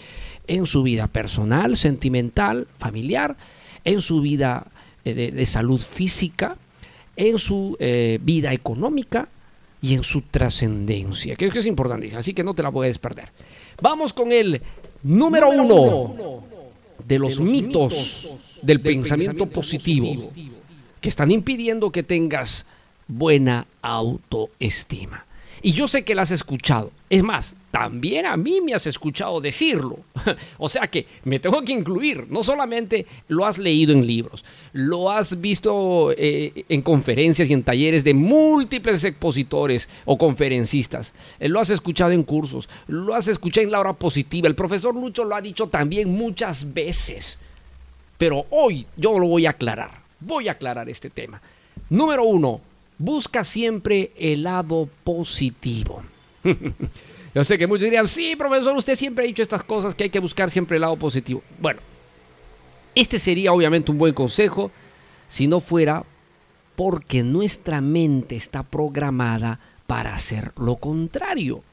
[0.48, 3.38] En su vida personal, sentimental, familiar,
[3.86, 4.68] en su vida
[5.06, 6.58] eh, de, salud física,
[7.16, 9.30] en su eh, vida económica
[9.82, 13.30] y en su trascendencia, que es importantísimo, así que no te la puedes perder.
[13.82, 14.62] Vamos con el
[15.04, 16.44] número, uno,
[17.08, 18.30] de los, mitos,
[18.62, 20.32] del, pensamiento, positivo.
[21.00, 22.66] que están impidiendo que tengas
[23.08, 25.26] buena autoestima.
[25.64, 26.92] Y yo sé que la has escuchado.
[27.10, 30.00] Es más, también a mí me has escuchado decirlo.
[30.58, 32.26] o sea que me tengo que incluir.
[32.30, 37.64] No solamente lo has leído en libros, lo has visto eh, en conferencias y en
[37.64, 41.14] talleres de múltiples expositores o conferencistas.
[41.40, 44.48] Eh, lo has escuchado en cursos, lo has escuchado en la hora positiva.
[44.48, 47.38] El profesor Lucho lo ha dicho también muchas veces.
[48.18, 49.92] Pero hoy yo lo voy a aclarar.
[50.20, 51.42] Voy a aclarar este tema.
[51.90, 52.62] Número uno,
[53.04, 56.04] busca siempre el lado positivo.
[57.34, 60.10] Yo sé que muchos dirían, sí, profesor, usted siempre ha dicho estas cosas, que hay
[60.10, 61.42] que buscar siempre el lado positivo.
[61.60, 61.80] Bueno,
[62.94, 64.70] este sería obviamente un buen consejo
[65.30, 66.04] si no fuera
[66.76, 71.64] porque nuestra mente está programada para hacer lo contrario.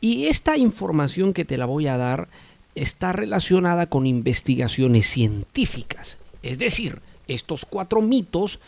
[0.00, 2.28] Y esta información que te la voy a dar
[2.74, 6.18] está relacionada con investigaciones científicas.
[6.42, 8.60] Es decir, estos cuatro mitos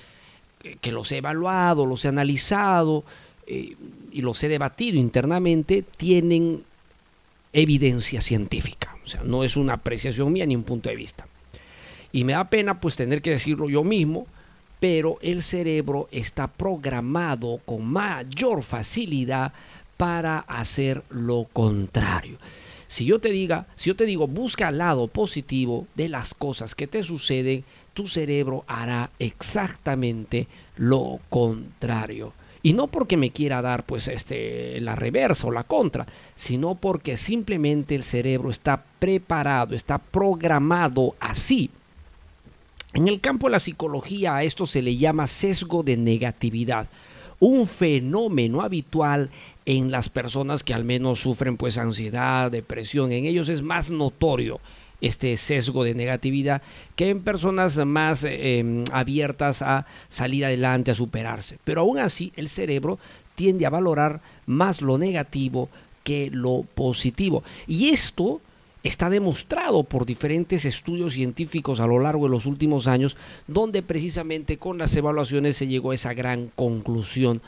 [0.80, 3.04] que los he evaluado, los he analizado
[3.46, 3.74] eh,
[4.12, 6.62] y los he debatido internamente, tienen
[7.52, 8.96] evidencia científica.
[9.04, 11.26] O sea, no es una apreciación mía ni un punto de vista.
[12.12, 14.26] Y me da pena pues tener que decirlo yo mismo,
[14.80, 19.52] pero el cerebro está programado con mayor facilidad
[19.96, 22.38] para hacer lo contrario.
[22.86, 26.74] Si yo te diga, si yo te digo, busca el lado positivo de las cosas
[26.74, 27.64] que te suceden,
[27.98, 32.32] tu cerebro hará exactamente lo contrario.
[32.62, 36.06] Y no porque me quiera dar pues este la reversa o la contra,
[36.36, 41.70] sino porque simplemente el cerebro está preparado, está programado así.
[42.94, 46.86] En el campo de la psicología a esto se le llama sesgo de negatividad,
[47.40, 49.28] un fenómeno habitual
[49.66, 54.60] en las personas que al menos sufren pues ansiedad, depresión, en ellos es más notorio
[55.00, 56.62] este sesgo de negatividad
[56.96, 61.58] que en personas más em, abiertas a salir adelante, a superarse.
[61.64, 62.98] Pero aún así el cerebro
[63.34, 65.68] tiende a valorar más lo negativo
[66.02, 67.42] que lo positivo.
[67.66, 68.40] Y esto
[68.82, 74.56] está demostrado por diferentes estudios científicos a lo largo de los últimos años, donde precisamente
[74.56, 77.40] con las evaluaciones se llegó a esa gran conclusión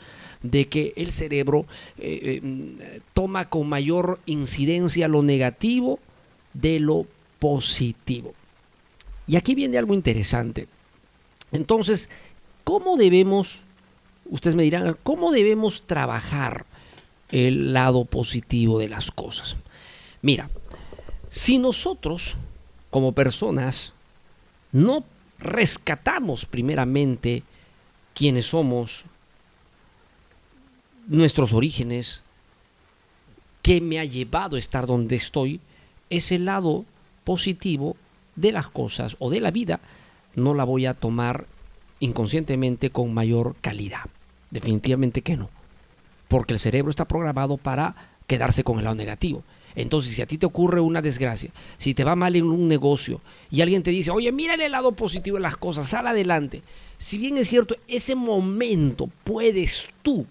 [0.43, 1.65] de que el cerebro
[1.97, 2.77] eh, em,
[3.13, 5.99] toma con mayor incidencia lo negativo
[6.53, 7.05] de lo
[7.41, 8.35] positivo.
[9.25, 10.67] Y aquí viene algo interesante.
[11.51, 12.07] Entonces,
[12.63, 13.61] ¿cómo debemos,
[14.29, 16.67] ustedes me dirán, cómo debemos trabajar
[17.31, 19.57] el lado positivo de las cosas?
[20.21, 20.51] Mira,
[21.31, 22.35] si nosotros
[22.91, 23.93] como personas
[24.71, 25.03] no
[25.39, 27.41] rescatamos primeramente
[28.13, 29.01] quiénes somos,
[31.07, 32.21] nuestros orígenes,
[33.63, 35.59] qué me ha llevado a estar donde estoy,
[36.11, 36.85] ese lado
[37.23, 37.95] positivo
[38.35, 39.79] de las cosas o de la vida,
[40.35, 41.45] no la voy a tomar
[41.99, 44.05] inconscientemente con mayor calidad.
[44.49, 45.49] Definitivamente que no.
[46.27, 47.95] Porque el cerebro está programado para
[48.27, 49.43] quedarse con el lado negativo.
[49.75, 53.21] Entonces, si a ti te ocurre una desgracia, si te va mal en un negocio
[53.49, 56.61] y alguien te dice, oye, mira el lado positivo de las cosas, sal adelante.
[56.97, 60.25] Si bien es cierto, ese momento puedes tú,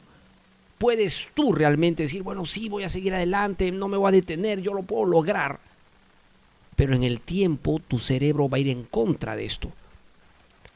[0.79, 4.61] puedes tú realmente decir, bueno, sí, voy a seguir adelante, no me voy a detener,
[4.61, 5.59] yo lo puedo lograr
[6.81, 9.71] pero en el tiempo tu cerebro va a ir en contra de esto.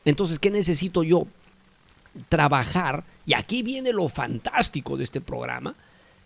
[0.04, 1.26] Entonces, ¿qué necesito yo?
[2.28, 5.74] Trabajar, y aquí viene lo fantástico de este programa,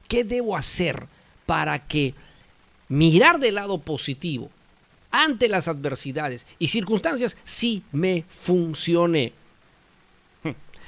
[0.08, 1.06] ¿qué debo hacer
[1.46, 2.12] para que
[2.88, 4.50] mirar del lado positivo
[5.12, 9.32] ante las adversidades y circunstancias sí me funcione.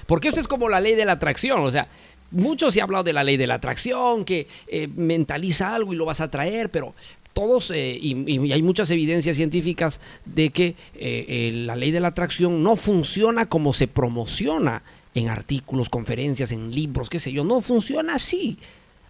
[0.09, 1.87] Porque esto es como la ley de la atracción, o sea,
[2.33, 5.97] mucho se ha hablado de la ley de la atracción, que eh, mentaliza algo y
[5.97, 6.93] lo vas a traer, pero
[7.33, 12.09] todos, eh, y, hay muchas evidencias científicas de que eh, eh, la ley de la
[12.09, 14.83] atracción no funciona como se promociona
[15.15, 18.59] en artículos, conferencias, en libros, qué sé yo, no funciona así.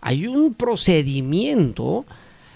[0.00, 2.04] Hay un procedimiento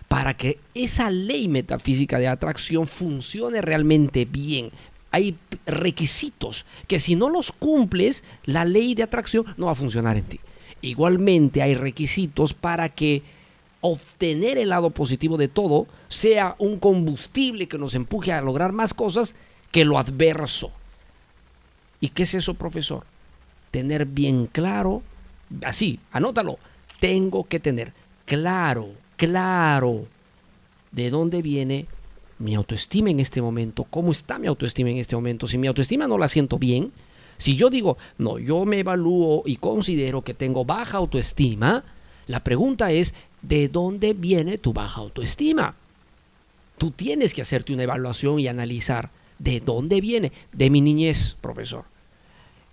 [0.08, 4.70] para que esa ley metafísica de atracción funcione realmente bien.
[5.10, 10.16] Hay requisitos que si no los cumples, la ley de atracción no va a funcionar
[10.16, 10.40] en ti.
[10.82, 13.22] Igualmente hay requisitos para que
[13.86, 18.94] obtener el lado positivo de todo sea un combustible que nos empuje a lograr más
[18.94, 19.34] cosas
[19.70, 20.72] que lo adverso.
[22.00, 23.04] ¿Y qué es eso, profesor?
[23.70, 25.02] Tener bien claro,
[25.62, 26.58] así, anótalo,
[26.98, 27.92] tengo que tener
[28.24, 30.06] claro, claro,
[30.90, 31.84] de dónde viene
[32.38, 35.46] mi autoestima en este momento, cómo está mi autoestima en este momento.
[35.46, 36.90] Si mi autoestima no la siento bien,
[37.36, 41.84] si yo digo, no, yo me evalúo y considero que tengo baja autoestima,
[42.26, 43.12] la pregunta es,
[43.48, 45.74] ¿de dónde viene tu baja autoestima?
[46.78, 50.32] Tú tienes que hacerte una evaluación y analizar de dónde viene.
[50.52, 51.84] De mi niñez, profesor.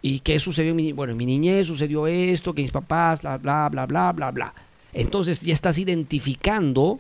[0.01, 3.37] ¿Y qué sucedió en mi Bueno, en mi niñez sucedió esto, que mis papás, bla,
[3.37, 4.53] bla, bla, bla, bla, bla.
[4.93, 6.99] Entonces ya estás identificando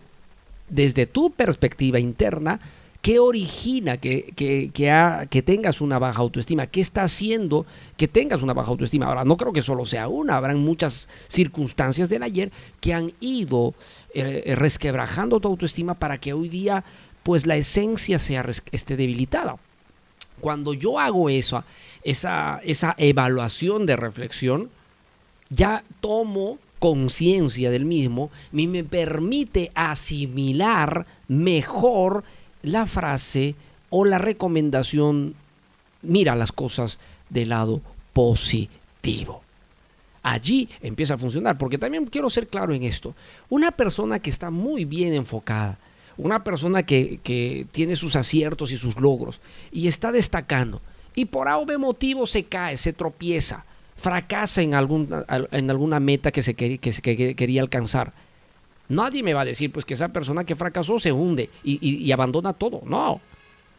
[0.69, 2.59] desde tu perspectiva interna
[3.01, 7.65] qué origina que, que, que, tengas una baja autoestima, qué está haciendo
[7.97, 9.07] que tengas una baja autoestima.
[9.07, 13.73] Ahora, no creo que solo sea una, habrán muchas circunstancias del ayer que han ido
[14.13, 16.83] eh, resquebrajando tu autoestima para que hoy día
[17.23, 19.55] pues la esencia sea esté debilitada.
[20.39, 21.63] Cuando yo hago eso,
[22.03, 24.69] esa, esa evaluación de reflexión,
[25.49, 32.23] ya tomo conciencia del mismo y me permite asimilar mejor
[32.63, 33.55] la frase
[33.89, 35.35] o la recomendación,
[36.01, 36.97] mira las cosas
[37.29, 37.81] del lado
[38.13, 39.41] positivo.
[40.23, 43.15] Allí empieza a funcionar, porque también quiero ser claro en esto.
[43.49, 45.77] Una persona que está muy bien enfocada,
[46.17, 49.39] una persona que, que tiene sus aciertos y sus logros
[49.71, 50.81] y está destacando,
[51.15, 53.65] y por algún motivo se cae, se tropieza,
[53.97, 58.13] fracasa en alguna, en alguna meta que se, quería, que se que quería alcanzar.
[58.91, 62.51] Nadie me va a decir pues que esa persona que fracasó se hunde y, abandona
[62.53, 62.81] todo.
[62.85, 63.21] No.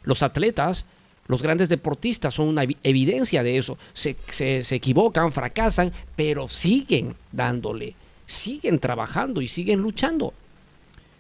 [0.05, 0.87] Los atletas,
[1.29, 3.77] los grandes deportistas son una evi- evidencia de eso.
[3.93, 7.95] Se, se- se equivocan, fracasan, pero siguen dándole,
[8.27, 10.33] siguen trabajando y siguen luchando.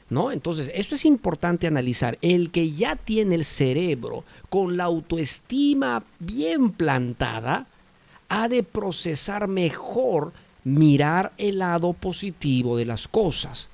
[0.08, 0.30] ¿No?
[0.32, 2.18] Entonces, esto es importante analizar.
[2.22, 7.66] El que ya tiene el cerebro con la autoestima bien plantada,
[8.28, 10.32] ha de procesar mejor,
[10.64, 13.68] mirar el lado positivo de las cosas.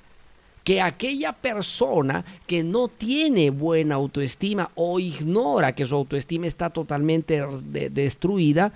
[0.68, 7.42] Que aquella persona que no tiene buena autoestima o ignora que su autoestima está totalmente
[7.62, 8.70] de- destruida,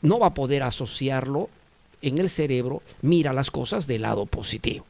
[0.00, 1.50] no va a poder asociarlo
[2.00, 4.86] en el cerebro, mira las cosas del lado positivo.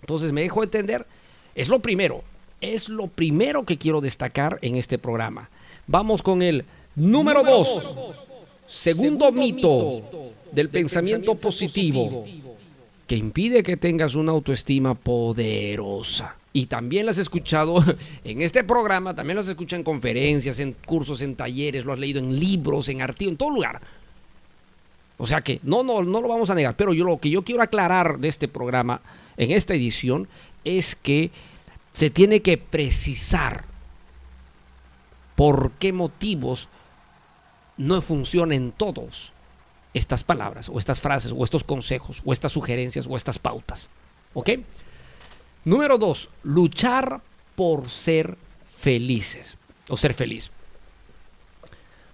[0.00, 1.06] Entonces, me dejo entender,
[1.54, 2.24] es lo primero,
[2.60, 5.48] es lo primero que quiero destacar en este programa.
[5.86, 6.64] Vamos con el
[6.96, 7.94] número dos.
[8.66, 10.02] Segundo mito
[10.50, 12.24] del pensamiento positivo
[13.08, 16.36] que impide que tengas una autoestima poderosa.
[16.52, 17.82] Y también las has escuchado
[18.24, 22.20] en este programa, también las escuchado en conferencias, en cursos, en talleres, lo has leído
[22.20, 23.80] en libros, en artículos, en todo lugar.
[25.16, 27.42] O sea que no, no, no lo vamos a negar, pero yo lo que yo
[27.42, 29.00] quiero aclarar de este programa,
[29.38, 30.28] en esta edición,
[30.64, 31.30] es que
[31.94, 33.64] se tiene que precisar
[35.34, 36.68] por qué motivos
[37.78, 39.32] no funcionan todos
[39.94, 43.90] estas palabras o estas frases o estos consejos o estas sugerencias o estas pautas.
[44.34, 44.50] ¿Ok?
[45.64, 47.20] Número dos, luchar
[47.54, 48.36] por ser
[48.78, 49.56] felices
[49.88, 50.50] o ser feliz.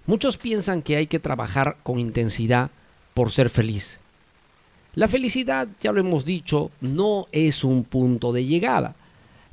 [0.07, 2.69] Muchos piensan que hay que trabajar con intensidad
[3.13, 3.99] por ser feliz.
[4.93, 8.95] La felicidad, ya lo hemos dicho, no es un punto de llegada.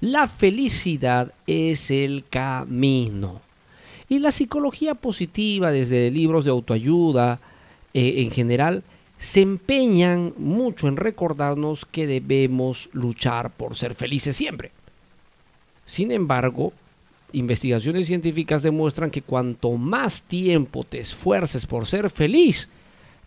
[0.01, 3.41] La felicidad es el camino.
[4.09, 7.40] Y la psicología positiva, desde libros de autoayuda
[7.95, 8.83] eh, en general,
[9.19, 14.73] se empeñan mucho en recordarnos que debemos luchar por ser felices siempre.
[15.87, 16.73] Sin embargo,
[17.33, 22.69] investigaciones científicas demuestran que cuanto más tiempo te esfuerces por ser feliz,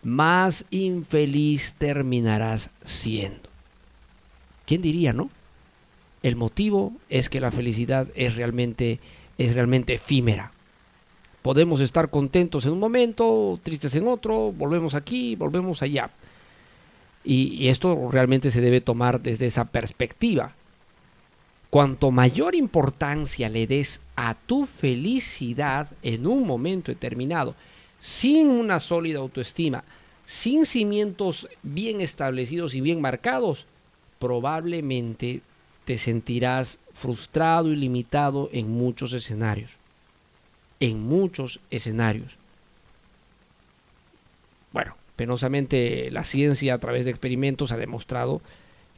[0.02, 3.48] más infeliz terminarás siendo.
[4.66, 5.30] ¿Quién diría, no?
[6.22, 8.98] El motivo es que la felicidad es realmente,
[9.38, 10.50] es realmente efímera.
[11.46, 16.10] Podemos estar contentos en un momento, tristes en otro, volvemos aquí, volvemos allá.
[17.22, 20.50] Y, y esto realmente se debe tomar desde esa perspectiva.
[21.70, 27.54] Cuanto mayor importancia le des a tu felicidad en un momento determinado,
[28.00, 29.84] sin una sólida autoestima,
[30.26, 33.66] sin cimientos bien establecidos y bien marcados,
[34.18, 35.42] probablemente
[35.84, 39.85] te sentirás frustrado y limitado en muchos escenarios.
[40.80, 42.36] En muchos escenarios.
[44.72, 48.42] Bueno, penosamente la ciencia a través de experimentos ha demostrado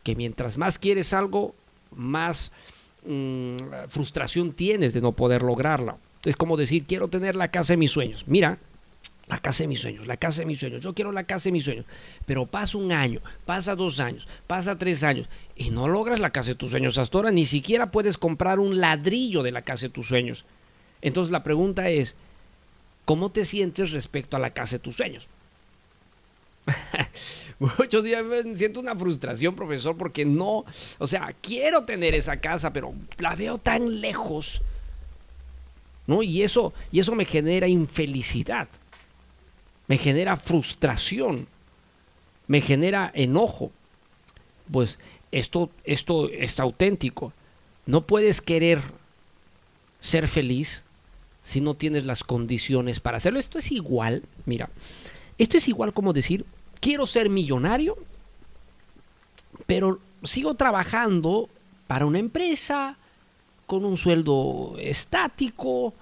[0.03, 1.55] que mientras más quieres algo,
[1.95, 2.51] más
[3.05, 3.57] mmm,
[3.89, 5.97] frustración tienes de no poder lograrla.
[6.25, 8.25] Es como decir, quiero tener la casa de mis sueños.
[8.27, 8.59] Mira,
[9.29, 11.53] la casa de mis sueños, la casa de mis sueños, yo quiero la casa de
[11.53, 11.85] mis sueños.
[12.27, 16.51] Pero pasa un año, pasa dos años, pasa tres años y no logras la casa
[16.51, 19.91] de tus sueños hasta ahora, ni siquiera puedes comprar un ladrillo de la casa de
[19.91, 20.45] tus sueños.
[21.03, 22.15] Entonces la pregunta es,
[23.05, 25.27] ¿cómo te sientes respecto a la casa de tus sueños?
[27.59, 28.25] Muchos días
[28.55, 30.65] siento una frustración, profesor, porque no,
[30.99, 34.61] o sea, quiero tener esa casa, pero la veo tan lejos.
[36.07, 36.23] ¿No?
[36.23, 38.69] Y eso, y eso me genera infelicidad.
[39.89, 41.47] Me genera frustración.
[42.47, 43.71] Me genera enojo.
[44.71, 44.99] Pues
[45.33, 47.33] esto, esto es auténtico.
[47.87, 48.81] No puedes querer
[50.01, 50.83] ser feliz
[51.49, 53.39] si no tienes las condiciones para hacerlo.
[53.39, 54.69] Esto es igual, mira,
[55.39, 56.45] esto es igual como decir,
[56.79, 57.97] quiero ser millonario,
[59.67, 61.49] pero sigo trabajando
[61.87, 62.99] para una empresa
[63.67, 65.95] con un sueldo estático,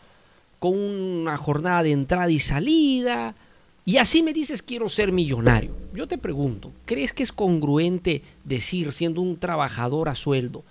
[0.59, 3.37] con una jornada de entrada y salida,
[3.85, 5.77] y así me dices quiero ser millonario.
[5.95, 10.65] Yo te pregunto, ¿crees que es congruente decir, siendo un trabajador a sueldo,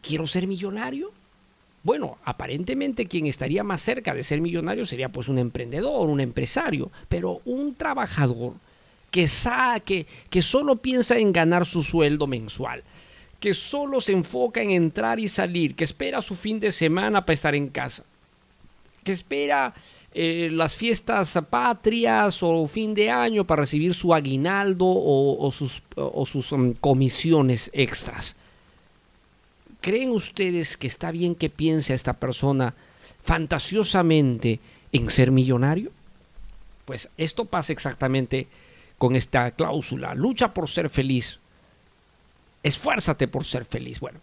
[0.00, 1.10] quiero ser millonario?
[1.82, 6.90] Bueno, aparentemente quien estaría más cerca de ser millonario sería pues un emprendedor, un empresario,
[7.08, 8.52] pero un trabajador
[9.10, 12.82] que, saque, que solo piensa en ganar su sueldo mensual,
[13.40, 17.34] que solo se enfoca en entrar y salir, que espera su fin de semana para
[17.34, 18.04] estar en casa,
[19.02, 19.72] que espera
[20.12, 26.74] eh, las fiestas patrias o fin de año para recibir su aguinaldo o, sus, um,
[26.74, 28.36] comisiones extras.
[29.80, 32.74] ¿Creen ustedes que está bien que piense esta persona
[33.24, 34.60] fantasiosamente
[34.92, 35.90] en ser millonario?
[36.84, 38.46] Pues esto pasa exactamente
[38.98, 40.14] con esta cláusula.
[40.14, 41.38] Lucha por ser feliz.
[42.62, 44.00] Esfuérzate por ser feliz.
[44.00, 44.18] Bueno,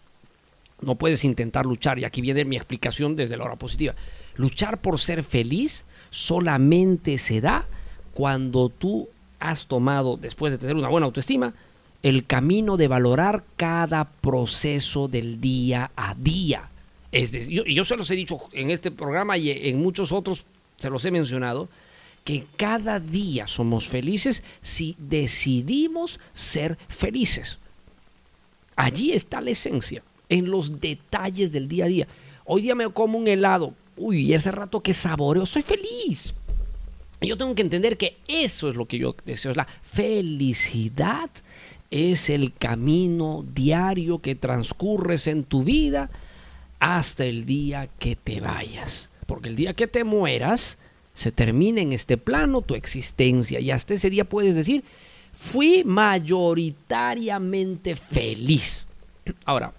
[0.82, 3.94] no puedes intentar luchar, y aquí viene mi explicación desde la hora positiva.
[4.36, 7.66] Luchar por ser feliz solamente se da
[8.14, 9.08] cuando tú
[9.40, 11.52] has tomado, después de tener una buena autoestima,
[12.02, 16.68] el camino de valorar cada proceso del día a día.
[17.10, 20.44] Es yo, yo se los he dicho en este programa y en muchos otros
[20.78, 21.68] se los he mencionado,
[22.24, 27.58] que cada día somos felices si decidimos ser felices.
[28.76, 32.08] Allí está la esencia, en los detalles del día a día.
[32.44, 36.32] Hoy día me como un helado, uy, ese rato que saboreo, soy feliz.
[37.20, 41.30] Yo tengo que entender que eso es lo que yo deseo, es la felicidad
[41.90, 46.10] es el camino diario que transcurres en tu vida
[46.80, 49.10] hasta el día que te vayas.
[49.26, 50.78] Porque el día que te mueras,
[51.14, 54.84] se termina en este plano tu existencia y hasta ese día puedes decir,
[55.34, 58.84] fui mayoritariamente feliz.
[59.44, 59.72] Ahora,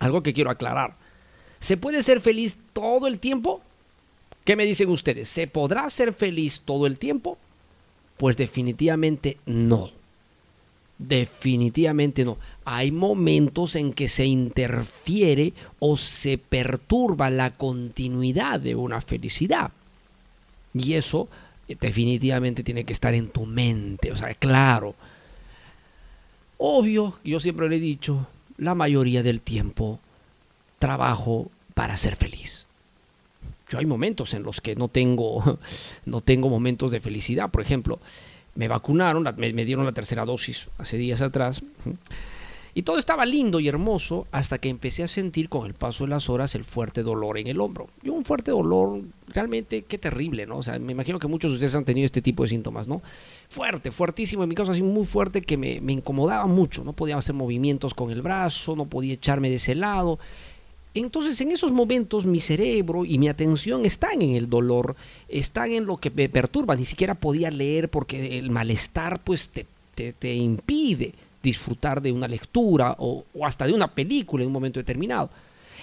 [0.00, 0.94] algo que quiero aclarar.
[1.60, 3.60] ¿Se puede ser feliz todo el tiempo?
[4.44, 5.28] ¿Qué me dicen ustedes?
[5.28, 7.38] ¿Se podrá ser feliz todo el tiempo?
[8.16, 9.90] Pues definitivamente no.
[11.00, 12.36] Definitivamente no.
[12.66, 19.70] Hay momentos en que se interfiere o se perturba la continuidad de una felicidad.
[20.74, 21.26] Y eso
[21.68, 24.94] eh, definitivamente tiene que estar en tu mente, o sea, claro.
[26.58, 28.26] Obvio, yo siempre le he dicho,
[28.58, 29.98] la mayoría del tiempo
[30.78, 32.66] trabajo para ser feliz.
[33.70, 35.58] Yo hay momentos en los que no tengo,
[36.04, 37.50] no tengo momentos de felicidad.
[37.50, 38.00] Por ejemplo,
[38.54, 41.62] me vacunaron, me, me dieron la tercera dosis hace días atrás.
[42.72, 46.10] Y todo estaba lindo y hermoso hasta que empecé a sentir con el paso de
[46.10, 47.88] las horas el fuerte dolor en el hombro.
[48.02, 50.58] Y un fuerte dolor realmente qué terrible, ¿no?
[50.58, 53.02] O sea, me imagino que muchos de ustedes han tenido este tipo de síntomas, ¿no?
[53.48, 56.84] Fuerte, fuertísimo, en mi caso así muy fuerte que me, me incomodaba mucho.
[56.84, 60.20] No podía hacer movimientos con el brazo, no podía echarme de ese lado.
[60.94, 64.96] Entonces en esos momentos mi cerebro y mi atención están en el dolor,
[65.28, 69.66] están en lo que me perturba, ni siquiera podía leer porque el malestar pues te,
[69.94, 71.12] te, te impide
[71.42, 75.30] disfrutar de una lectura o, o, hasta de una película en un momento determinado.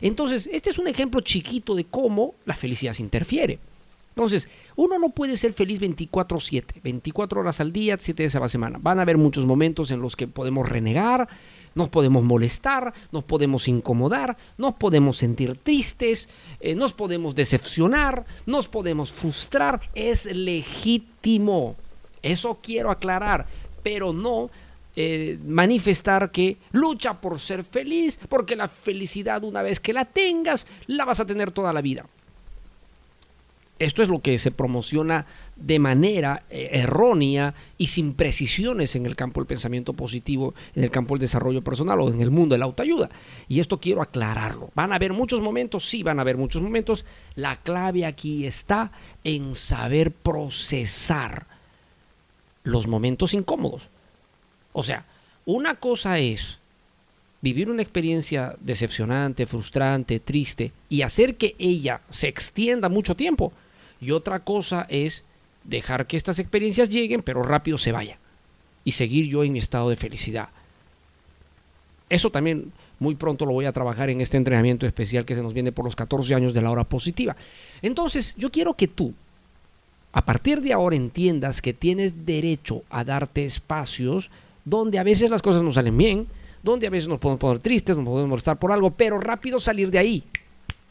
[0.02, 3.58] Entonces, este es un ejemplo chiquito de cómo la felicidad se interfiere.
[4.18, 8.50] Entonces, uno no puede ser feliz 24/7, 24 horas al día, 7 días a la
[8.50, 8.80] semana.
[8.82, 11.28] Van a haber muchos momentos en los que podemos renegar,
[11.78, 16.28] Nos podemos molestar, nos podemos incomodar, nos podemos sentir tristes,
[16.60, 19.80] eh, nos podemos decepcionar, nos podemos frustrar.
[19.94, 21.76] Es legítimo.
[22.24, 23.46] Eso quiero aclarar,
[23.84, 24.50] pero no
[24.96, 30.66] eh, manifestar que lucha por ser feliz, porque la felicidad una vez que la tengas,
[30.88, 32.08] la vas a tener toda la vida.
[33.80, 35.26] Esto es lo que se promociona
[35.56, 40.92] de manera eh, errónea y sin precisiones en el campo del pensamiento positivo, en el
[40.92, 43.10] campo del desarrollo personal o en el mundo de la autoayuda.
[43.48, 44.70] Y esto quiero aclararlo.
[44.74, 45.88] ¿Van a haber muchos momentos?
[45.88, 47.06] Sí, van a haber muchos momentos.
[47.36, 48.92] La clave aquí está
[49.24, 51.46] en saber procesar
[52.64, 53.90] los momentos incómodos.
[54.74, 55.06] O sea,
[55.46, 56.58] una cosa es
[57.42, 63.54] vivir una experiencia decepcionante, frustrante, triste y hacer que ella se extienda mucho tiempo.
[64.02, 65.24] Y otra cosa es
[65.64, 68.18] dejar que estas experiencias lleguen, pero rápido se vayan.
[68.84, 70.50] Y seguir yo en mi estado de felicidad.
[72.10, 75.54] Eso también muy pronto lo voy a trabajar en este entrenamiento especial que se nos
[75.54, 77.36] viene por los 14 años de la hora positiva.
[77.82, 79.14] Entonces, yo quiero que tú,
[80.14, 84.30] a partir de ahora, entiendas que tienes derecho a darte espacios
[84.66, 86.28] donde a veces las cosas no salen bien,
[86.64, 89.92] donde a veces nos podemos poner tristes, nos podemos molestar por algo, pero rápido salir
[89.92, 90.24] de ahí.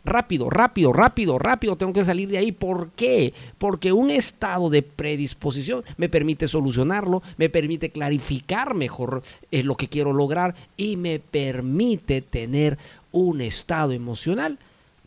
[0.07, 2.53] Rápido, rápido, rápido, rápido tengo que salir de ahí.
[2.53, 3.35] ¿Por qué?
[3.59, 9.89] Porque un estado de predisposición me permite solucionarlo, me permite clarificar mejor eh, lo que
[9.89, 12.79] quiero lograr y me permite tener
[13.11, 14.59] un estado emocional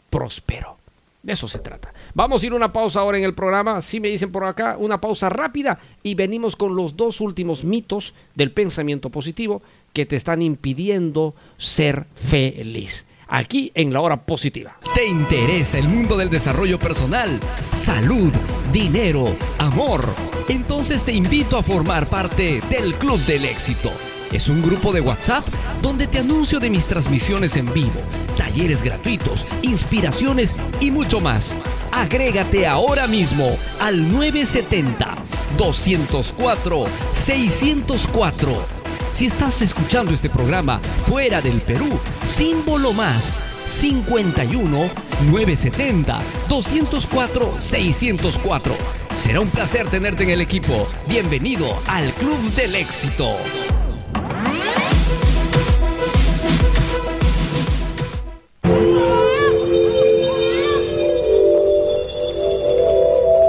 [0.10, 0.76] próspero.
[1.24, 1.94] De eso se trata.
[2.14, 3.82] Vamos a ir una pausa ahora en el programa.
[3.82, 8.14] Si me dicen por acá, una pausa rápida y venimos con los dos últimos mitos
[8.36, 9.62] del pensamiento positivo
[9.94, 14.78] que te están impidiendo ser feliz aquí en la hora positiva.
[14.94, 17.40] ¿Te interesa el mundo del desarrollo personal,
[17.74, 18.32] salud,
[18.72, 20.04] dinero, amor?
[20.48, 23.92] Entonces te invito a formar parte del Club del Éxito.
[24.32, 25.46] Es un grupo de WhatsApp
[25.82, 28.00] donde te anuncio de mis transmisiones en vivo,
[28.38, 31.58] talleres gratuitos, inspiraciones y mucho más.
[31.92, 35.16] Agrégate ahora mismo al 970
[35.58, 38.79] 204 604
[39.12, 44.90] si estás escuchando este programa fuera del Perú, símbolo más 51
[45.32, 48.76] 970 204 604.
[49.18, 50.88] Será un placer tenerte en el equipo.
[51.08, 53.36] Bienvenido al Club del Éxito.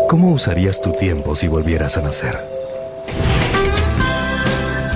[0.08, 2.59] ¿Cómo usarías tu tiempo si volvieras a nacer?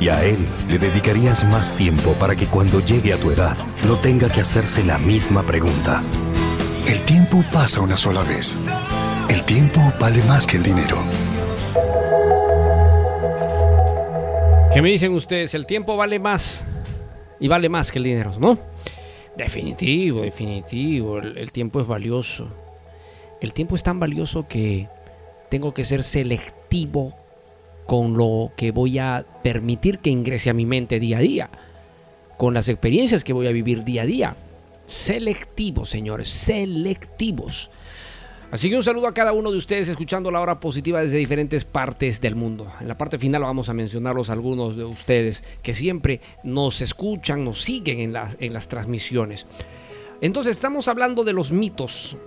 [0.00, 0.38] y a él
[0.68, 4.84] le dedicarías más tiempo para que cuando llegue a tu edad no tenga que hacerse
[4.84, 6.02] la misma pregunta.
[6.86, 8.56] El tiempo pasa una sola vez.
[9.28, 10.96] El tiempo vale más que el dinero.
[14.72, 15.54] ¿Qué me dicen ustedes?
[15.54, 16.64] El tiempo vale más
[17.40, 18.58] y vale más que el dinero, ¿no?
[19.36, 21.18] Definitivo, definitivo.
[21.18, 22.48] El, el tiempo es valioso.
[23.40, 24.88] El tiempo es tan valioso que
[25.50, 27.14] tengo que ser selectivo
[27.88, 31.48] con lo que voy a permitir que ingrese a mi mente día a día,
[32.36, 34.36] con las experiencias que voy a vivir día a día.
[34.84, 37.70] Selectivos, señores, selectivos.
[38.50, 41.64] Así que un saludo a cada uno de ustedes escuchando la hora positiva desde diferentes
[41.64, 42.70] partes del mundo.
[42.78, 47.62] En la parte final vamos a mencionarlos algunos de ustedes que siempre nos escuchan, nos
[47.62, 49.46] siguen en las, en las transmisiones.
[50.20, 52.18] Entonces estamos hablando de los mitos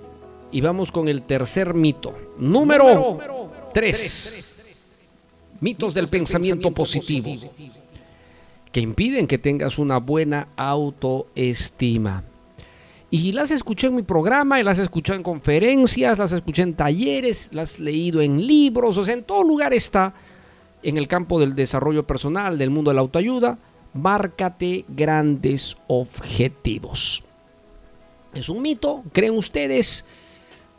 [0.51, 2.15] y vamos con el tercer mito.
[2.39, 3.19] Número
[3.75, 4.50] 3
[5.61, 7.33] mitos del pensamiento positivo
[8.71, 12.23] que impiden que tengas una buena autoestima.
[13.09, 17.49] Y las escuché en mi programa, y las escuché en conferencias, las escuché en talleres,
[17.51, 20.13] las he leído en libros, o sea, en todo lugar está
[20.81, 23.57] en el campo del desarrollo personal, del mundo de la autoayuda.
[23.93, 27.23] Márcate grandes objetivos.
[28.33, 29.03] ¿Es un mito?
[29.11, 30.05] ¿Creen ustedes?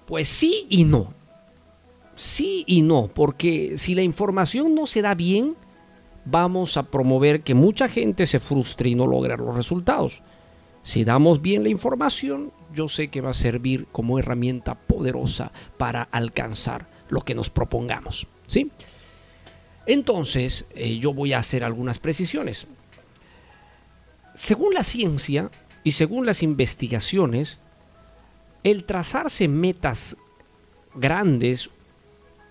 [0.07, 1.12] Pues sí y no.
[2.16, 5.54] Sí y no, porque si la información no se da bien,
[6.24, 10.22] vamos a promover que mucha gente se frustre y no logre los resultados.
[10.82, 16.02] Si damos bien la información, yo sé que va a servir como herramienta poderosa para
[16.02, 18.26] alcanzar lo que nos propongamos.
[18.46, 18.70] ¿sí?
[19.86, 22.66] Entonces, eh, yo voy a hacer algunas precisiones.
[24.34, 25.50] Según la ciencia,
[25.84, 27.58] y según las investigaciones,
[28.62, 30.16] el trazarse metas
[30.94, 31.70] grandes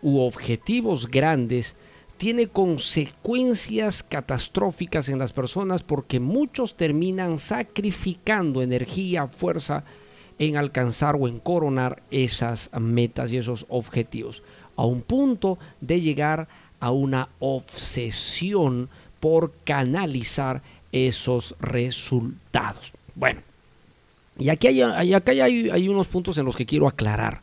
[0.02, 1.76] u objetivos grandes
[2.18, 9.84] tiene consecuencias catastróficas en las personas porque muchos terminan sacrificando energía, fuerza
[10.38, 14.44] en alcanzar o en coronar esas metas y esos objetivos,
[14.76, 16.48] a un punto de llegar
[16.80, 18.90] a una obsesión
[19.20, 22.92] por canalizar esos resultados.
[23.16, 23.42] Bueno,
[24.38, 25.14] y aquí hay, hay,
[25.70, 27.42] hay unos puntos en los que quiero aclarar.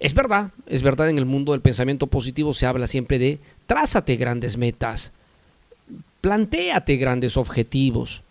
[0.00, 4.16] Es verdad, es verdad, en el mundo del pensamiento positivo se habla siempre de trázate
[4.16, 5.10] grandes metas,
[6.20, 8.22] plantéate grandes objetivos.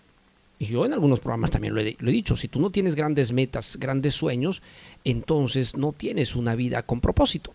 [0.59, 2.95] Y yo en algunos programas también lo he, lo he, dicho, si tú no tienes
[2.95, 4.61] grandes metas, grandes sueños,
[5.03, 7.53] entonces no tienes una vida con propósito.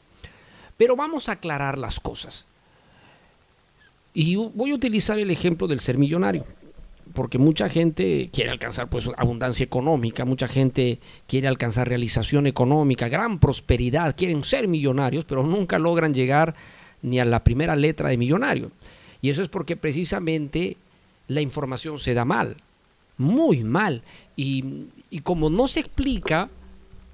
[0.77, 2.45] Pero vamos a aclarar las cosas.
[4.15, 6.45] Y voy a utilizar el ejemplo del ser millonario
[7.13, 13.39] porque mucha gente quiere alcanzar pues abundancia económica, mucha gente quiere alcanzar realización económica, gran
[13.39, 16.55] prosperidad, quieren ser millonarios, pero nunca logran llegar
[17.03, 18.71] ni a la primera letra de millonario.
[19.21, 20.77] Y eso es porque precisamente
[21.29, 22.57] la información se da mal,
[23.19, 24.03] muy mal.
[24.37, 26.49] Y, y como no se explica,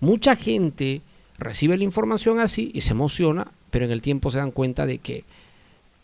[0.01, 1.03] mucha gente
[1.39, 4.99] recibe la información así y se emociona, pero en el tiempo se dan cuenta de
[4.99, 5.25] que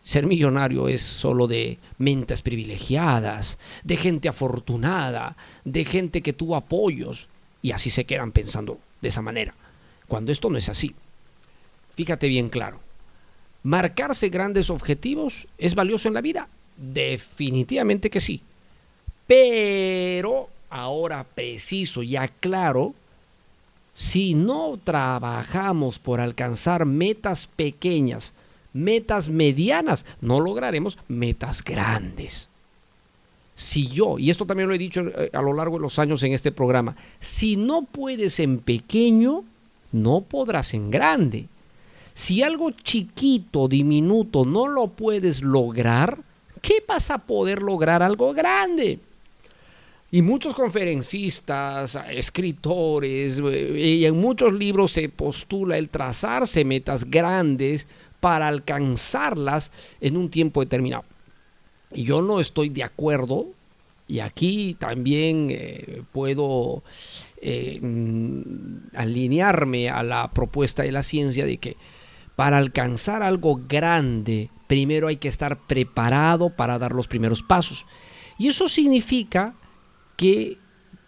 [0.04, 7.26] ser millonario es solo de mentes privilegiadas, de gente afortunada, de gente que tuvo apoyos,
[7.62, 9.54] y así se quedan pensando de esa manera,
[10.06, 10.94] cuando esto no es así.
[11.96, 12.80] Fíjate bien claro,
[13.62, 18.42] marcarse grandes objetivos es valioso en la vida, definitivamente que sí,
[19.26, 22.94] pero ahora preciso y aclaro,
[23.94, 28.34] si no trabajamos por alcanzar metas pequeñas,
[28.74, 32.48] metas medianas, no lograremos metas grandes.
[33.54, 36.22] Si yo, y esto también lo he dicho eh, a lo largo de los años
[36.24, 39.44] en este programa, si no puedes en pequeño,
[39.92, 41.46] no podrás en grande.
[42.14, 46.18] Si algo chiquito, diminuto, no lo puedes lograr,
[46.60, 48.98] ¿qué vas a poder lograr algo grande?
[50.10, 57.86] Y muchos conferencistas, escritores, eh, y en muchos libros se postula el trazarse metas grandes
[58.24, 59.70] para alcanzarlas
[60.00, 61.04] en un tiempo determinado.
[61.92, 63.48] Y yo no estoy de acuerdo,
[64.08, 66.82] y aquí también eh, puedo
[67.42, 71.76] eh, mm, alinearme a la propuesta de la ciencia de que
[72.34, 77.84] para alcanzar algo grande, primero hay que estar preparado para dar los primeros pasos.
[78.38, 79.52] Y eso significa
[80.16, 80.56] que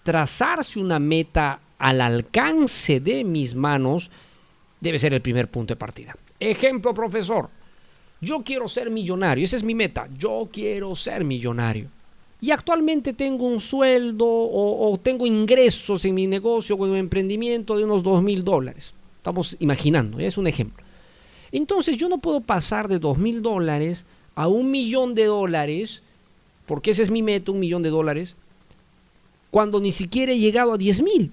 [0.03, 4.11] trazarse una meta al alcance de mis manos
[4.83, 6.15] debe ser el primer punto de partida.
[6.41, 7.49] Ejemplo, profesor.
[8.21, 10.09] Yo quiero ser millonario, esa es mi meta.
[10.19, 11.89] Yo quiero ser millonario.
[12.41, 17.77] Y actualmente tengo un sueldo o, tengo ingresos en mi negocio o en mi emprendimiento
[17.77, 18.93] de unos dos mil dólares.
[19.17, 20.85] Estamos imaginando, es un ejemplo.
[21.51, 26.03] Entonces yo no puedo pasar de dos mil dólares a un millón de dólares,
[26.67, 28.37] porque ese es mi meta, un millón de dólares,
[29.51, 31.33] cuando ni siquiera he llegado a diez mil.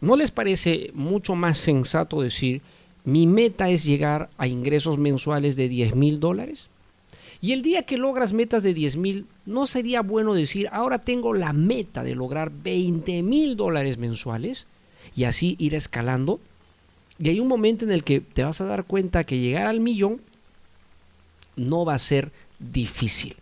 [0.00, 2.60] ¿No les parece mucho más sensato decir,
[3.04, 6.68] mi meta es llegar a ingresos mensuales de 10 mil dólares.
[7.40, 11.34] Y el día que logras metas de 10 mil, ¿no sería bueno decir, ahora tengo
[11.34, 14.66] la meta de lograr 20 mil dólares mensuales?
[15.16, 16.38] Y así ir escalando.
[17.18, 19.80] Y hay un momento en el que te vas a dar cuenta que llegar al
[19.80, 20.20] millón
[21.56, 22.30] no va a ser
[22.60, 23.34] difícil.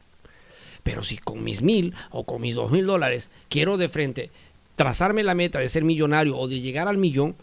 [0.82, 4.30] Pero si con mis mil o con mis dos mil dólares quiero de frente
[4.76, 7.34] trazarme la meta de ser millonario o de llegar al millón,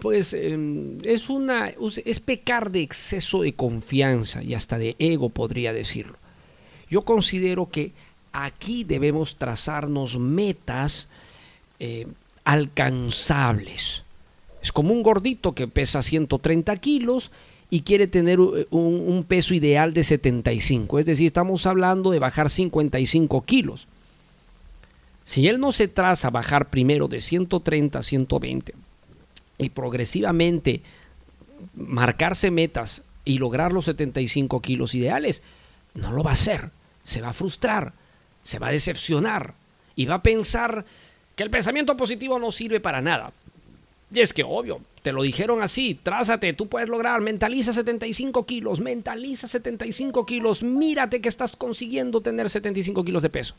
[0.00, 1.72] pues em, es una
[2.04, 6.16] es pecar de exceso de confianza y hasta de ego podría decirlo.
[6.90, 7.92] Yo considero que
[8.32, 11.08] aquí debemos trazarnos metas
[11.78, 12.06] eh,
[12.44, 14.02] alcanzables.
[14.62, 17.30] Es como un gordito que pesa 130 kilos
[17.70, 20.98] y quiere tener un, un, peso ideal de 75.
[20.98, 23.86] Es decir, estamos hablando de bajar 55 kilos.
[25.24, 28.74] Si él no se traza bajar primero de 130 a 120,
[29.58, 30.82] y progresivamente
[31.74, 35.42] marcarse metas y lograr los 75 kilos ideales,
[35.94, 36.70] no lo va a hacer.
[37.04, 37.92] Se va a frustrar,
[38.42, 39.54] se va a decepcionar
[39.96, 40.84] y va a pensar
[41.36, 43.32] que el pensamiento positivo no sirve para nada.
[44.12, 48.80] Y es que obvio, te lo dijeron así, trázate, tú puedes lograr, mentaliza 75 kilos,
[48.80, 53.54] mentaliza 75 kilos, mírate que estás consiguiendo tener 75 kilos de peso.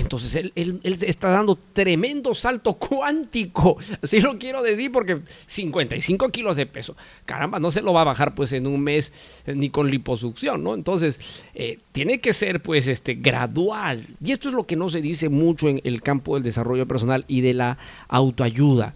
[0.00, 3.76] Entonces él, está dando tremendo salto cuántico.
[4.02, 6.96] Así lo quiero decir porque 55 kilos de peso.
[7.26, 9.12] Caramba, no se lo va a bajar pues en un mes
[9.46, 10.74] eh, ni con liposucción, ¿no?
[10.74, 14.06] Entonces eh, tiene que ser pues este gradual.
[14.24, 17.24] Y esto es lo que no se dice mucho en el campo del desarrollo personal
[17.28, 17.78] y de la
[18.08, 18.94] autoayuda.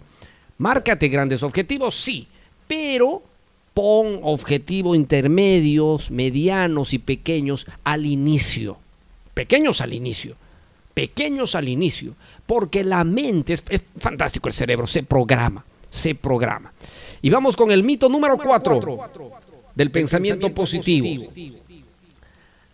[0.57, 2.27] Márcate grandes objetivos, sí,
[2.67, 3.21] pero
[3.73, 8.77] pon objetivos intermedios, medianos y pequeños al inicio.
[9.33, 10.35] Pequeños al inicio
[10.95, 12.15] pequeños al inicio,
[12.47, 16.73] porque la mente es, es, fantástico, el cerebro se programa, se programa.
[17.21, 18.79] Y vamos con el mito número 4
[19.75, 21.31] del pensamiento positivo.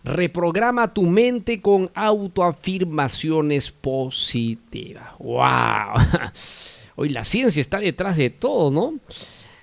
[0.04, 5.04] Reprograma tu mente con autoafirmaciones positivas.
[5.18, 5.94] ¡Wow!
[6.96, 8.94] Hoy la ciencia está detrás de todo, ¿no?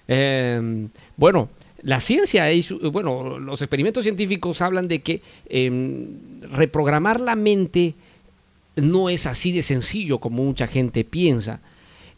[0.08, 0.88] Eh,
[1.18, 1.50] bueno,
[1.84, 6.08] la ciencia, es, bueno, los experimentos científicos hablan de que eh,
[6.52, 7.94] reprogramar la mente
[8.82, 11.62] no es así de sencillo como mucha gente piensa.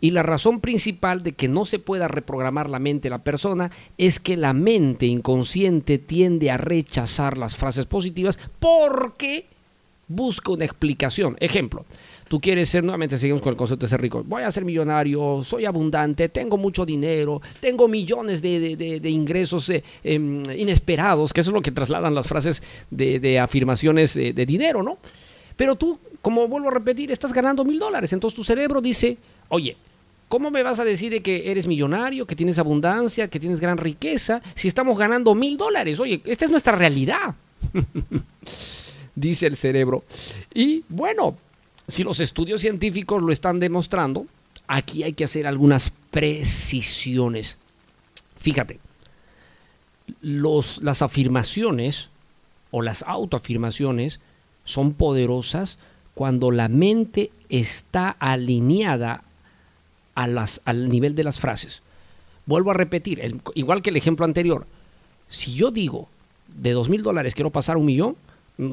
[0.03, 3.69] Y la razón principal de que no se pueda reprogramar la mente de la persona
[3.99, 9.45] es que la mente inconsciente tiende a rechazar las frases positivas porque
[10.07, 11.37] busca una explicación.
[11.39, 11.85] Ejemplo,
[12.27, 15.43] tú quieres ser, nuevamente seguimos con el concepto de ser rico, voy a ser millonario,
[15.43, 21.41] soy abundante, tengo mucho dinero, tengo millones de, de, de, ingresos eh, eh, inesperados, que
[21.41, 24.97] eso es lo que trasladan las frases de, afirmaciones de dinero, ¿no?
[25.61, 28.11] Pero tú como vuelvo a repetir, estás ganando mil dólares.
[28.13, 29.15] Entonces tu cerebro dice,
[29.49, 29.77] oye,
[30.27, 33.77] ¿cómo me vas a decir de que eres millonario, que tienes abundancia, que tienes gran
[33.77, 35.99] riqueza, si estamos ganando mil dólares?
[35.99, 37.35] Oye, esta es nuestra realidad.
[39.15, 40.03] dice el cerebro.
[40.51, 41.37] Y bueno,
[41.87, 44.25] si los estudios científicos lo están demostrando,
[44.65, 47.59] aquí hay que hacer algunas precisiones.
[48.39, 48.79] Fíjate,
[50.23, 52.09] los, las afirmaciones
[52.71, 54.19] o las autoafirmaciones
[54.65, 55.77] son poderosas
[56.13, 59.23] cuando la mente está alineada
[60.15, 61.81] a las, al nivel de las frases.
[62.45, 63.21] Vuelvo a repetir,
[63.55, 64.65] igual que el ejemplo anterior,
[65.29, 66.09] si yo digo
[66.47, 68.15] de dos mil dólares quiero pasar un millón,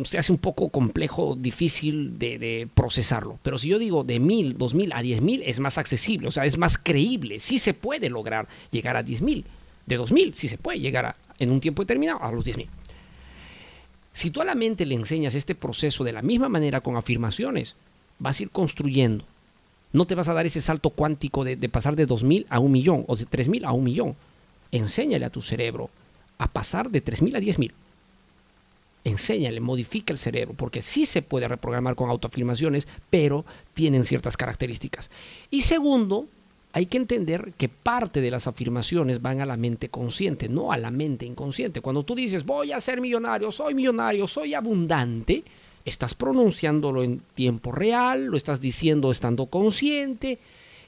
[0.05, 3.39] se hace un poco complejo, difícil de, de, procesarlo.
[3.43, 6.31] Pero si yo digo de mil, dos mil a diez mil, es más accesible, o
[6.31, 7.41] sea, es más creíble.
[7.41, 9.45] Sí se puede lograr llegar a diez mil.
[9.87, 12.57] De dos mil, sí se puede llegar a, en un tiempo determinado a los diez
[12.57, 12.69] mil.
[14.19, 17.77] Si tú a la mente le enseñas este proceso de la misma manera con afirmaciones,
[18.19, 19.25] vas a ir construyendo.
[19.93, 23.05] No te vas a dar ese salto cuántico de, pasar de 2.000 a un millón
[23.07, 24.17] o de 3.000 a un millón.
[24.73, 25.89] Enséñale a tu cerebro
[26.39, 27.71] a pasar de 3.000 a 10.000.
[29.05, 33.45] Enséñale, modifica el cerebro, porque sí se puede reprogramar con autoafirmaciones, pero
[33.75, 35.13] tienen ciertas características.
[35.49, 36.27] Y segundo,
[36.79, 40.77] hay que entender que parte de las afirmaciones van a la mente consciente, no a
[40.77, 41.81] la mente inconsciente.
[41.81, 45.43] Cuando tú dices voy a ser millonario, soy millonario, soy abundante,
[45.85, 50.39] estás pronunciándolo en tiempo real, lo estás diciendo estando consciente.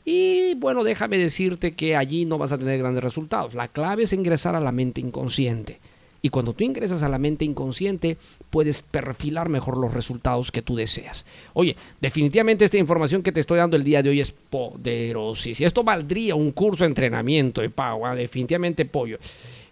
[0.05, 3.55] Y bueno, déjame decirte que allí no vas a tener grandes resultados.
[3.55, 5.81] La clave es ingresar a la mente inconsciente.
[6.23, 8.17] Y cuando tú ingresas a la mente inconsciente,
[8.51, 11.25] puedes perfilar mejor los resultados que tú deseas.
[11.55, 15.67] Oye, definitivamente esta información que te estoy dando el día de hoy es poderosísima.
[15.67, 18.17] Esto valdría un curso de entrenamiento de pago, ¿eh?
[18.17, 19.19] definitivamente pollo.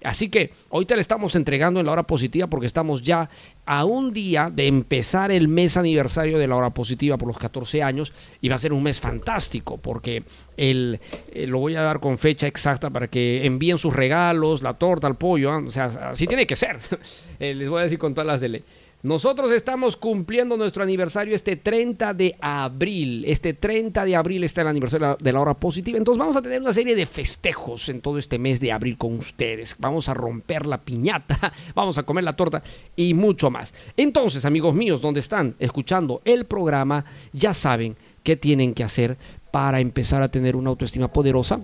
[0.04, 3.28] Así que hoy te la estamos entregando en la hora positiva porque estamos ya
[3.66, 7.82] a un día de empezar el mes aniversario de la hora positiva por los 14
[7.82, 10.22] años y va a ser un mes fantástico porque
[10.56, 11.00] el,
[11.32, 15.08] eh, lo voy a dar con fecha exacta para que envíen sus regalos, la torta,
[15.08, 15.64] el pollo, ¿eh?
[15.66, 16.78] o sea, así tiene que ser.
[17.40, 18.64] eh, les voy a decir con todas las de ley.
[19.00, 23.24] Nosotros estamos cumpliendo nuestro aniversario este 30 de abril.
[23.28, 25.96] Este 30 de abril está el aniversario de la hora positiva.
[25.96, 29.14] Entonces vamos a tener una serie de festejos en todo este mes de abril con
[29.14, 29.76] ustedes.
[29.78, 32.60] Vamos a romper la piñata, vamos a comer la torta
[32.96, 33.72] y mucho más.
[33.96, 37.94] Entonces, amigos míos, donde están escuchando el programa, ya saben
[38.24, 39.16] qué tienen que hacer
[39.52, 41.60] para empezar a tener una autoestima poderosa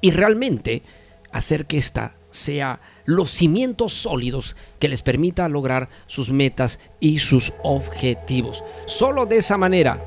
[0.00, 0.80] y realmente
[1.32, 7.52] hacer que esta sea los cimientos sólidos que les permita lograr sus metas y sus
[7.62, 8.62] objetivos.
[8.86, 10.02] Solo de esa manera,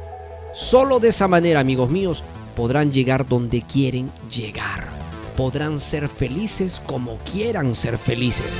[0.53, 2.23] solo de esa manera, amigos míos,
[2.55, 4.87] podrán llegar donde quieren llegar.
[5.35, 8.59] Podrán ser felices como quieran ser felices.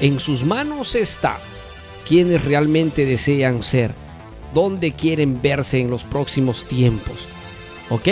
[0.00, 1.38] En sus manos está
[2.06, 3.90] quienes realmente desean ser,
[4.54, 7.26] dónde quieren verse en los próximos tiempos.
[7.90, 8.08] ¿Ok?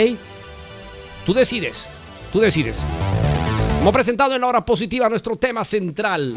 [1.25, 1.83] Tú decides,
[2.31, 2.83] tú decides.
[3.85, 6.35] Hemos presentado en la hora positiva nuestro tema central.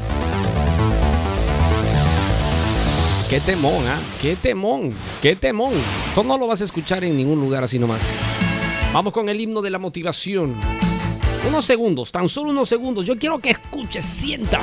[3.30, 3.96] Qué temón, ¿ah?
[3.99, 4.18] ¿eh?
[4.20, 4.92] Qué temón,
[5.22, 5.72] qué temón.
[6.11, 8.03] Esto no lo vas a escuchar en ningún lugar así nomás.
[8.92, 10.55] Vamos con el himno de la motivación.
[11.49, 13.07] Unos segundos, tan solo unos segundos.
[13.07, 14.61] Yo quiero que escuches, sientas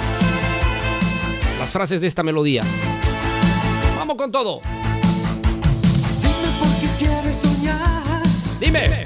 [1.57, 2.61] las frases de esta melodía.
[3.97, 4.61] Vamos con todo.
[8.59, 8.83] Dime.
[8.83, 9.05] Dime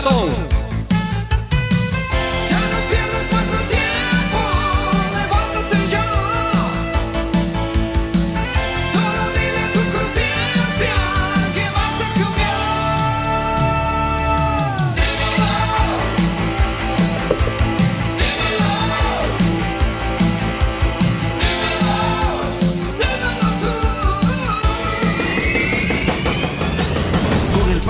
[0.00, 0.59] Busca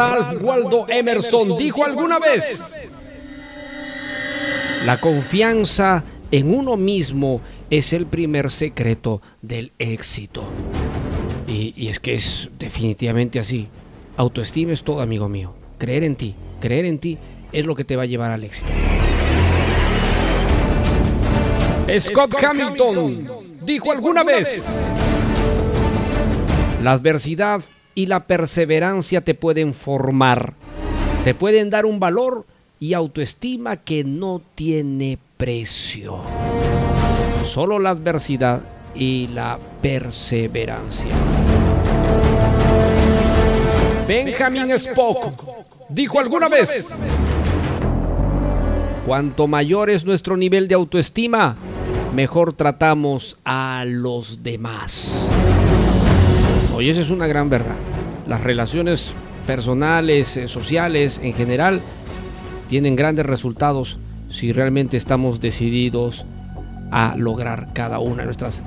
[0.00, 2.74] Ralph Waldo Emerson dijo alguna vez,
[4.86, 10.44] la confianza en uno mismo es el primer secreto del éxito.
[11.46, 13.68] Y, y es que es definitivamente así.
[14.16, 15.52] Autoestima es todo, amigo mío.
[15.76, 17.18] Creer en ti, creer en ti
[17.52, 18.68] es lo que te va a llevar al éxito.
[21.98, 23.28] Scott Hamilton
[23.66, 24.64] dijo alguna vez,
[26.82, 27.60] la adversidad
[28.00, 30.54] y la perseverancia te pueden formar,
[31.22, 32.46] te pueden dar un valor
[32.78, 36.22] y autoestima que no tiene precio.
[37.44, 38.62] Solo la adversidad
[38.94, 41.14] y la perseverancia.
[44.08, 45.44] Benjamin Spock
[45.90, 46.86] dijo alguna vez,
[49.04, 51.54] cuanto mayor es nuestro nivel de autoestima,
[52.14, 55.28] mejor tratamos a los demás.
[56.74, 57.89] Oye, esa es una gran verdad.
[58.30, 59.12] Las relaciones
[59.44, 61.80] personales, eh, sociales, en general,
[62.68, 63.98] tienen grandes resultados
[64.30, 66.24] si realmente estamos decididos
[66.92, 68.62] a lograr cada una de nuestras,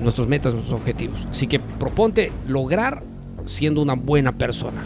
[0.00, 1.26] nuestros metas, nuestros objetivos.
[1.30, 3.02] Así que proponte lograr
[3.44, 4.82] siendo una buena persona.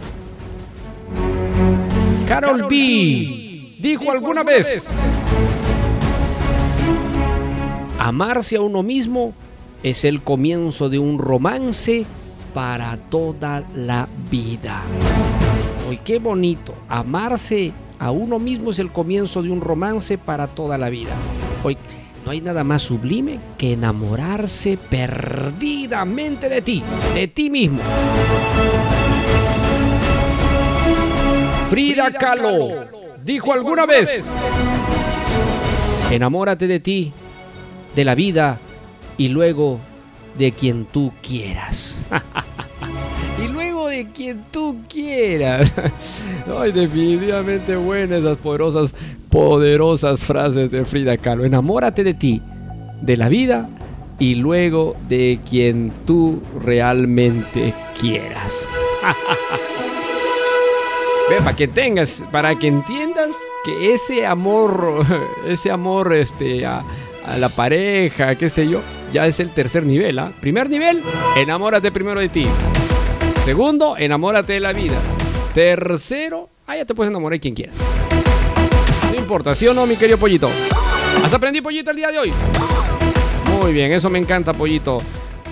[2.26, 4.88] Carol B dijo alguna vez,
[8.00, 9.34] amarse a uno mismo
[9.84, 12.06] es el comienzo de un romance
[12.56, 14.82] para toda la vida.
[15.86, 20.78] Hoy qué bonito, amarse a uno mismo es el comienzo de un romance para toda
[20.78, 21.12] la vida.
[21.62, 21.76] Hoy
[22.24, 26.82] no hay nada más sublime que enamorarse perdidamente de ti,
[27.14, 27.80] de ti mismo.
[31.68, 32.86] Frida Kahlo
[33.22, 34.24] dijo alguna vez,
[36.10, 37.12] enamórate de ti,
[37.94, 38.58] de la vida
[39.18, 39.78] y luego
[40.38, 41.98] de quien tú quieras.
[43.44, 45.72] y luego de quien tú quieras.
[46.58, 48.94] Ay, definitivamente buenas esas poderosas,
[49.30, 51.44] poderosas frases de Frida Kahlo.
[51.44, 52.42] Enamórate de ti,
[53.00, 53.68] de la vida
[54.18, 58.68] y luego de quien tú realmente quieras.
[61.28, 63.34] Ve, para que tengas, para que entiendas
[63.64, 65.04] que ese amor,
[65.46, 66.84] ese amor este, a,
[67.26, 68.80] a la pareja, qué sé yo,
[69.12, 70.18] ya es el tercer nivel.
[70.18, 70.30] ¿ah?
[70.40, 71.02] Primer nivel,
[71.36, 72.46] enamórate primero de ti.
[73.44, 74.96] Segundo, enamórate de la vida.
[75.54, 77.76] Tercero, ah, ya te puedes enamorar quien quieras.
[79.10, 80.50] No importa, ¿sí o no, mi querido pollito?
[81.24, 82.32] ¿Has aprendido, pollito, el día de hoy?
[83.60, 84.98] Muy bien, eso me encanta, pollito,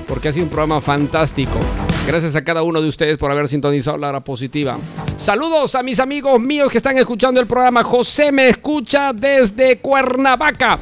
[0.06, 1.58] porque ha sido un programa fantástico.
[2.06, 4.76] Gracias a cada uno de ustedes por haber sintonizado la hora positiva.
[5.16, 7.82] Saludos a mis amigos míos que están escuchando el programa.
[7.82, 10.78] José me escucha desde Cuernavaca.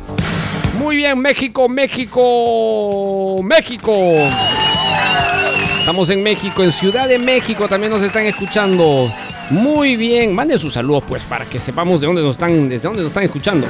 [0.79, 3.93] Muy bien, México, México, México.
[5.79, 9.13] Estamos en México, en Ciudad de México también nos están escuchando.
[9.51, 13.01] Muy bien, manden sus saludos pues para que sepamos de dónde nos están, desde dónde
[13.03, 13.67] nos están escuchando.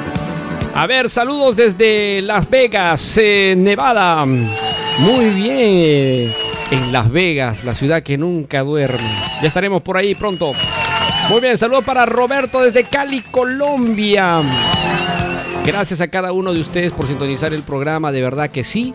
[0.74, 4.24] A ver, saludos desde Las Vegas, eh, Nevada.
[4.24, 6.32] Muy bien,
[6.70, 9.10] en Las Vegas, la ciudad que nunca duerme.
[9.40, 10.52] Ya estaremos por ahí pronto.
[11.28, 14.40] Muy bien, saludos para Roberto desde Cali, Colombia.
[15.64, 18.92] Gracias a cada uno de ustedes por sintonizar el programa, de verdad que sí.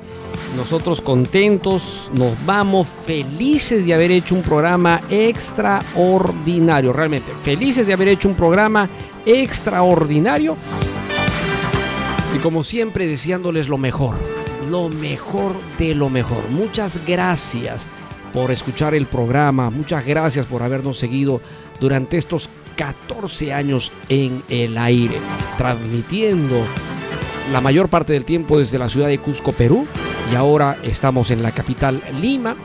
[0.57, 8.09] Nosotros contentos, nos vamos felices de haber hecho un programa extraordinario, realmente felices de haber
[8.09, 8.89] hecho un programa
[9.25, 10.57] extraordinario.
[12.35, 14.17] Y como siempre deseándoles lo mejor,
[14.69, 16.49] lo mejor de lo mejor.
[16.49, 17.87] Muchas gracias
[18.33, 21.39] por escuchar el programa, muchas gracias por habernos seguido
[21.79, 25.17] durante estos 14 años en el aire,
[25.57, 26.55] transmitiendo
[27.51, 29.85] la mayor parte del tiempo desde la ciudad de Cusco, Perú,
[30.31, 32.55] y ahora estamos en la capital Lima,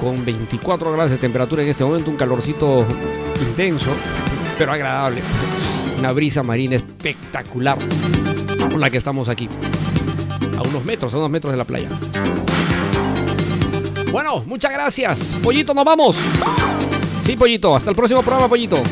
[0.00, 2.86] con 24 grados de temperatura en este momento, un calorcito
[3.40, 3.90] intenso,
[4.56, 5.20] pero agradable.
[5.98, 7.78] Una brisa marina espectacular
[8.70, 9.48] con la que estamos aquí,
[10.56, 11.88] a unos metros, a unos metros de la playa.
[14.12, 15.34] Bueno, muchas gracias.
[15.42, 16.16] Pollito, nos vamos.
[17.24, 17.74] Sí, Pollito.
[17.74, 18.82] Hasta el próximo programa, Pollito.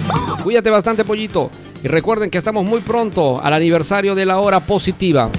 [0.43, 1.51] Cuídate bastante, Pollito.
[1.85, 5.31] Y recuerden que estamos muy pronto al aniversario de la hora positiva.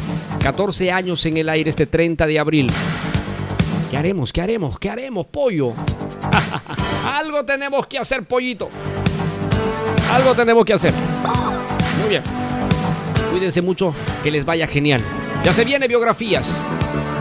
[0.41, 2.71] 14 años en el aire este 30 de abril.
[3.89, 4.33] ¿Qué haremos?
[4.33, 4.79] ¿Qué haremos?
[4.79, 5.73] ¿Qué haremos, pollo?
[7.13, 8.69] Algo tenemos que hacer, pollito.
[10.11, 10.93] Algo tenemos que hacer.
[11.99, 12.23] Muy bien.
[13.29, 13.93] Cuídense mucho,
[14.23, 15.01] que les vaya genial.
[15.43, 16.61] Ya se viene biografías.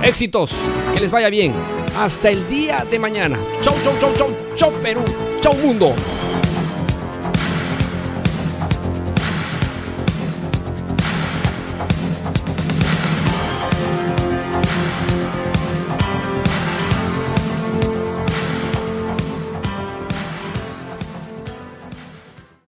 [0.02, 0.52] Éxitos,
[0.94, 1.52] que les vaya bien.
[1.96, 3.38] Hasta el día de mañana.
[3.60, 5.02] Chau, chau, chau, chau, chau, Perú.
[5.40, 5.94] Chau, mundo.